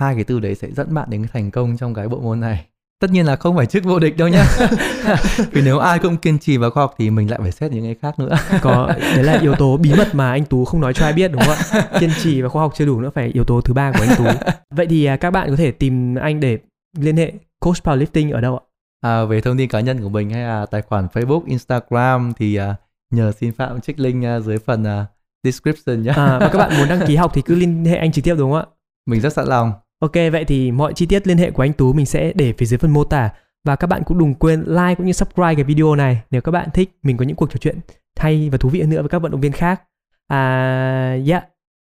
[0.00, 2.40] hai cái từ đấy sẽ dẫn bạn đến cái thành công trong cái bộ môn
[2.40, 2.66] này
[3.00, 4.44] tất nhiên là không phải chức vô địch đâu nhá
[5.52, 7.84] vì nếu ai cũng kiên trì và khoa học thì mình lại phải xét những
[7.84, 10.94] cái khác nữa Có đấy là yếu tố bí mật mà anh Tú không nói
[10.94, 11.88] cho ai biết đúng không ạ?
[12.00, 14.16] Kiên trì và khoa học chưa đủ nữa phải yếu tố thứ ba của anh
[14.18, 14.24] Tú.
[14.70, 16.58] Vậy thì à, các bạn có thể tìm anh để
[16.98, 18.62] liên hệ coach powerlifting ở đâu ạ?
[19.00, 22.56] à, về thông tin cá nhân của mình hay là tài khoản Facebook, Instagram thì
[22.56, 22.74] à,
[23.11, 25.06] nhờ xin phạm trích link à, dưới phần à,
[25.42, 26.12] description nhé.
[26.16, 28.34] À, và các bạn muốn đăng ký học thì cứ liên hệ anh trực tiếp
[28.38, 28.66] đúng không ạ?
[29.06, 29.72] Mình rất sẵn lòng.
[30.00, 32.66] Ok, vậy thì mọi chi tiết liên hệ của anh Tú mình sẽ để phía
[32.66, 33.30] dưới phần mô tả
[33.64, 36.52] và các bạn cũng đừng quên like cũng như subscribe cái video này nếu các
[36.52, 37.78] bạn thích mình có những cuộc trò chuyện
[38.16, 39.82] hay và thú vị hơn nữa với các vận động viên khác.
[40.26, 41.44] À, yeah,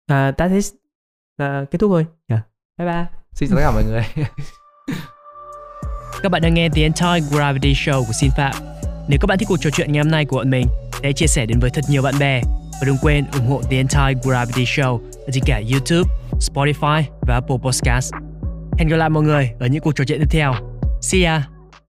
[0.08, 0.74] à, that is
[1.38, 2.06] à, kết thúc rồi.
[2.28, 2.42] Yeah.
[2.78, 3.06] Bye bye.
[3.34, 4.06] Xin chào tất cả mọi người.
[6.22, 8.75] Các bạn đang nghe The Entire Gravity Show của Xin Phạm.
[9.08, 10.68] Nếu các bạn thích cuộc trò chuyện ngày hôm nay của bọn mình,
[11.04, 12.42] hãy chia sẻ đến với thật nhiều bạn bè.
[12.72, 17.34] Và đừng quên ủng hộ The Entire Gravity Show ở trên cả YouTube, Spotify và
[17.34, 18.14] Apple Podcast.
[18.78, 20.54] Hẹn gặp lại mọi người ở những cuộc trò chuyện tiếp theo.
[21.02, 21.55] See ya!